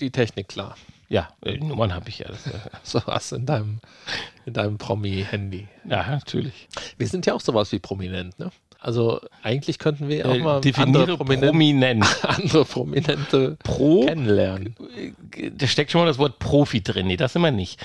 [0.00, 0.76] die Technik klar.
[1.08, 2.28] Ja, äh, Nummern habe ich ja.
[2.28, 3.80] Das, äh, So was in deinem,
[4.46, 5.68] in deinem Promi-Handy.
[5.88, 6.68] ja, natürlich.
[6.98, 8.50] Wir sind ja auch sowas wie prominent, ne?
[8.80, 12.04] Also eigentlich könnten wir auch Äh, mal andere, Prominent, prominent.
[12.22, 14.76] andere Prominente Pro kennenlernen.
[15.56, 17.08] da steckt schon mal das Wort Profi drin.
[17.08, 17.80] Nee, das sind wir nicht.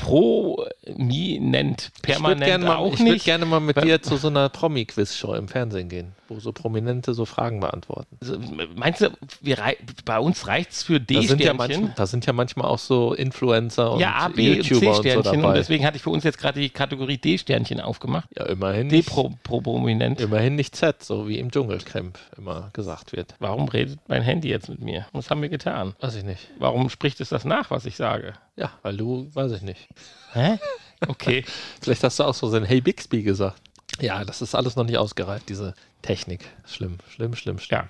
[0.00, 3.24] Prominent, Ich würde permanent gerne, mal- auch ich würd nicht.
[3.24, 7.24] gerne mal mit dir zu so einer Promi-Quiz-Show im Fernsehen gehen, wo so Prominente so
[7.24, 8.16] Fragen beantworten.
[8.20, 8.38] Also,
[8.74, 9.10] Meinst du,
[9.40, 9.56] wir
[10.04, 13.12] bei uns reicht es für Da sind, ja manchmal, da sind ja manchmal auch so
[13.14, 15.36] Influencer und Ja, A, B und YouTuber und so C-Sternchen.
[15.36, 15.54] Und, dabei.
[15.58, 18.28] deswegen hatte ich für uns jetzt gerade die Kategorie D-Sternchen aufgemacht.
[18.36, 20.20] ja, immerhin nicht, D-Pro-Prominent.
[20.26, 23.34] Immerhin nicht Z, so wie im Dschungelcamp immer gesagt wird.
[23.38, 25.06] Warum redet mein Handy jetzt mit mir?
[25.12, 25.94] Was haben wir getan?
[26.00, 26.48] Weiß ich nicht.
[26.58, 28.34] Warum spricht es das nach, was ich sage?
[28.56, 29.88] Ja, weil du, weiß ich nicht.
[30.32, 30.58] Hä?
[31.06, 31.44] Okay.
[31.80, 33.60] Vielleicht hast du auch so ein Hey Bixby gesagt.
[34.00, 36.44] Ja, das ist alles noch nicht ausgereift, diese Technik.
[36.66, 37.78] Schlimm, schlimm, schlimm, schlimm.
[37.78, 37.88] Ja.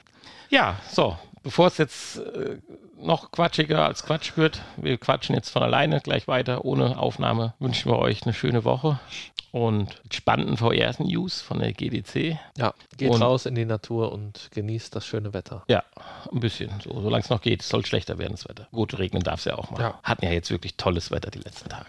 [0.48, 1.18] Ja, so.
[1.42, 2.58] Bevor es jetzt äh,
[3.00, 7.90] noch quatschiger als Quatsch wird, wir quatschen jetzt von alleine gleich weiter, ohne Aufnahme, wünschen
[7.90, 8.98] wir euch eine schöne Woche
[9.56, 12.38] und spannenden VR-News von der GDC.
[12.58, 15.64] Ja, geht Und- raus in die Natur und genießt das schöne Wetter.
[15.68, 15.82] Ja,
[16.30, 17.62] ein bisschen, so, solange es noch geht.
[17.62, 18.68] Es soll schlechter werden, das Wetter.
[18.70, 19.80] Gut, regnen darf es ja auch mal.
[19.80, 19.98] Ja.
[20.02, 21.86] Hatten ja jetzt wirklich tolles Wetter die letzten Tage.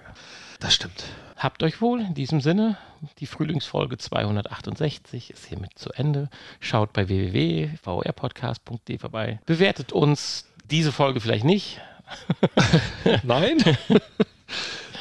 [0.62, 1.04] Das stimmt.
[1.36, 2.78] Habt euch wohl in diesem Sinne.
[3.20, 6.30] Die Frühlingsfolge 268 ist hiermit zu Ende.
[6.62, 9.40] Schaut bei www.vrpodcast.de vorbei.
[9.46, 11.82] Bewertet uns diese Folge vielleicht nicht.
[13.24, 13.58] Nein?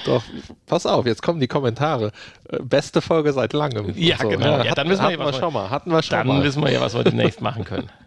[0.07, 0.23] Doch,
[0.67, 2.13] pass auf, jetzt kommen die Kommentare.
[2.49, 3.93] Äh, Beste Folge seit langem.
[3.97, 4.63] Ja, genau.
[4.63, 5.71] Ja, dann wissen wir ja, was wir- schon mal.
[5.71, 6.43] Hatten wir schon Dann mal.
[6.45, 7.91] wissen wir ja, was wir demnächst machen können.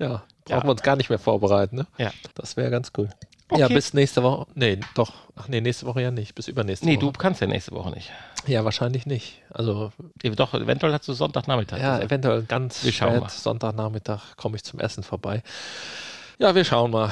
[0.00, 0.62] Ja, brauchen Ja.
[0.62, 1.86] wir uns gar nicht mehr vorbereiten, ne?
[1.98, 2.12] Ja.
[2.36, 3.08] Das wäre ganz cool.
[3.48, 3.60] Okay.
[3.62, 4.46] Ja, bis nächste Woche.
[4.54, 5.10] Nee, doch.
[5.34, 6.36] Ach nee, nächste Woche ja nicht.
[6.36, 7.06] Bis übernächste Nee, Woche.
[7.06, 8.12] du kannst ja nächste Woche nicht.
[8.46, 9.42] Ja, wahrscheinlich nicht.
[9.52, 9.90] Also,
[10.36, 11.78] Doch, eventuell hast du Sonntagnachmittag.
[11.80, 12.04] ja, gesagt.
[12.04, 13.28] eventuell ganz Wir schauen spät, mal.
[13.30, 15.42] Sonntagnachmittag komme ich zum Essen vorbei.
[16.38, 17.10] Ja, wir schauen mal.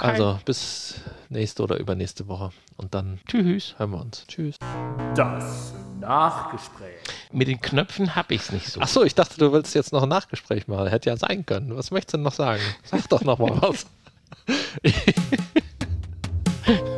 [0.00, 0.96] Also, bis
[1.28, 2.50] nächste oder übernächste Woche.
[2.76, 3.74] Und dann Tschüss.
[3.78, 4.26] hören wir uns.
[4.26, 4.56] Tschüss.
[5.14, 6.96] Das Nachgespräch.
[7.32, 8.80] Mit den Knöpfen habe ich es nicht so.
[8.82, 10.88] Ach so, ich dachte, du willst jetzt noch ein Nachgespräch machen.
[10.88, 11.76] Hätte ja sein können.
[11.76, 12.62] Was möchtest du denn noch sagen?
[12.84, 13.86] Sag doch noch mal was.